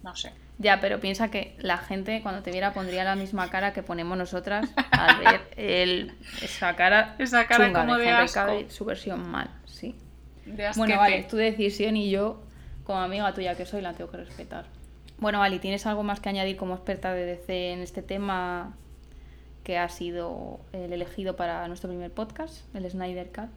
No 0.03 0.15
sé. 0.15 0.31
Ya, 0.61 0.81
pero 0.81 0.99
piensa 0.99 1.31
que 1.31 1.55
la 1.59 1.77
gente 1.77 2.21
cuando 2.21 2.43
te 2.43 2.51
viera 2.51 2.73
pondría 2.73 3.05
la 3.05 3.15
misma 3.15 3.49
cara 3.49 3.71
que 3.71 3.81
ponemos 3.81 4.17
nosotras 4.17 4.69
al 4.91 5.17
ver 5.19 5.41
el, 5.55 6.13
esa 6.41 6.75
cara, 6.75 7.15
esa 7.17 7.47
cara 7.47 7.71
como 7.71 7.95
de, 7.95 8.11
de 8.11 8.69
su 8.69 8.83
versión 8.83 9.25
mal, 9.25 9.49
sí. 9.65 9.95
bueno, 10.75 10.97
vale, 10.97 11.23
tu 11.23 11.37
decisión 11.37 11.95
y 11.95 12.09
yo, 12.09 12.43
como 12.83 12.99
amiga 12.99 13.33
tuya 13.33 13.55
que 13.55 13.65
soy, 13.65 13.81
la 13.81 13.93
tengo 13.93 14.11
que 14.11 14.17
respetar. 14.17 14.65
Bueno, 15.17 15.41
Ali, 15.41 15.59
¿tienes 15.59 15.85
algo 15.85 16.03
más 16.03 16.19
que 16.19 16.27
añadir 16.27 16.57
como 16.57 16.75
experta 16.75 17.13
de 17.13 17.25
DC 17.25 17.71
en 17.71 17.79
este 17.79 18.01
tema 18.01 18.73
que 19.63 19.77
ha 19.77 19.87
sido 19.87 20.59
el 20.73 20.91
elegido 20.91 21.37
para 21.37 21.65
nuestro 21.69 21.89
primer 21.89 22.11
podcast, 22.11 22.63
el 22.75 22.89
Snyder 22.89 23.31
Cut? 23.31 23.49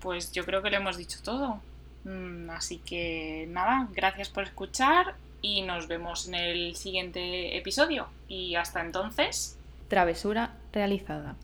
Pues 0.00 0.32
yo 0.32 0.46
creo 0.46 0.62
que 0.62 0.70
lo 0.70 0.78
hemos 0.78 0.96
dicho 0.96 1.18
todo. 1.22 1.60
Mm, 2.04 2.48
así 2.50 2.78
que 2.78 3.46
nada, 3.50 3.88
gracias 3.92 4.30
por 4.30 4.44
escuchar 4.44 5.14
y 5.42 5.62
nos 5.62 5.88
vemos 5.88 6.28
en 6.28 6.34
el 6.34 6.76
siguiente 6.76 7.56
episodio. 7.56 8.08
Y 8.28 8.54
hasta 8.54 8.80
entonces. 8.80 9.58
Travesura 9.88 10.52
realizada. 10.72 11.36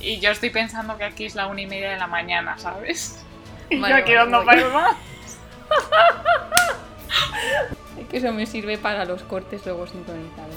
Y 0.00 0.20
yo 0.20 0.30
estoy 0.30 0.50
pensando 0.50 0.96
que 0.96 1.04
aquí 1.04 1.24
es 1.24 1.34
la 1.34 1.46
una 1.46 1.62
y 1.62 1.66
media 1.66 1.90
de 1.90 1.98
la 1.98 2.06
mañana, 2.06 2.58
¿sabes? 2.58 3.24
Y 3.70 3.78
yo 3.78 3.94
aquí 3.94 4.12
dando 4.14 4.44
más. 4.44 4.56
que 8.10 8.18
eso 8.18 8.32
me 8.32 8.46
sirve 8.46 8.78
para 8.78 9.04
los 9.04 9.22
cortes 9.22 9.64
luego 9.64 9.86
sincronizados. 9.86 10.54